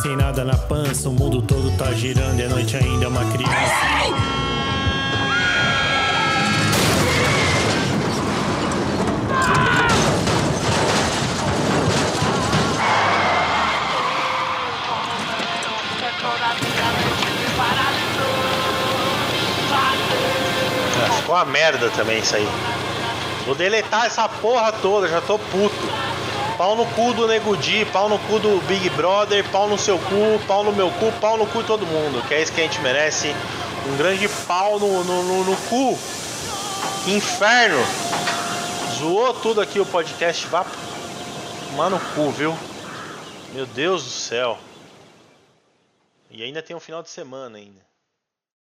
Sem 0.02 0.16
nada 0.16 0.44
na 0.44 0.56
pança, 0.56 1.08
o 1.08 1.12
mundo 1.12 1.40
todo 1.40 1.70
tá 1.78 1.90
girando 1.92 2.38
e 2.38 2.44
a 2.44 2.48
noite 2.48 2.76
ainda 2.76 3.06
é 3.06 3.08
uma 3.08 3.24
criança. 3.24 3.52
Ah, 3.54 4.73
uma 21.34 21.44
merda 21.44 21.90
também 21.90 22.20
isso 22.20 22.36
aí. 22.36 22.46
Vou 23.44 23.54
deletar 23.54 24.06
essa 24.06 24.28
porra 24.28 24.72
toda, 24.72 25.08
já 25.08 25.20
tô 25.20 25.38
puto. 25.38 25.74
Pau 26.56 26.76
no 26.76 26.86
cu 26.86 27.12
do 27.12 27.26
Nego 27.26 27.56
Di, 27.56 27.84
pau 27.86 28.08
no 28.08 28.18
cu 28.20 28.38
do 28.38 28.60
Big 28.68 28.88
Brother, 28.90 29.44
pau 29.50 29.68
no 29.68 29.76
seu 29.76 29.98
cu, 29.98 30.40
pau 30.46 30.62
no 30.62 30.72
meu 30.72 30.90
cu, 30.92 31.12
pau 31.20 31.36
no 31.36 31.46
cu 31.46 31.60
de 31.60 31.66
todo 31.66 31.84
mundo. 31.84 32.26
Que 32.28 32.34
é 32.34 32.42
isso 32.42 32.52
que 32.52 32.60
a 32.60 32.64
gente 32.64 32.80
merece. 32.80 33.34
Um 33.86 33.96
grande 33.96 34.28
pau 34.46 34.78
no, 34.78 35.02
no, 35.02 35.22
no, 35.24 35.44
no 35.44 35.56
cu. 35.68 35.98
Inferno. 37.08 37.84
Zoou 38.96 39.34
tudo 39.34 39.60
aqui 39.60 39.80
o 39.80 39.86
podcast. 39.86 40.46
Vá 40.46 40.64
tomar 41.68 41.90
no 41.90 41.98
cu, 42.14 42.30
viu? 42.30 42.56
Meu 43.52 43.66
Deus 43.66 44.04
do 44.04 44.10
céu. 44.10 44.58
E 46.30 46.42
ainda 46.42 46.62
tem 46.62 46.74
um 46.74 46.80
final 46.80 47.02
de 47.02 47.10
semana 47.10 47.58
ainda. 47.58 47.83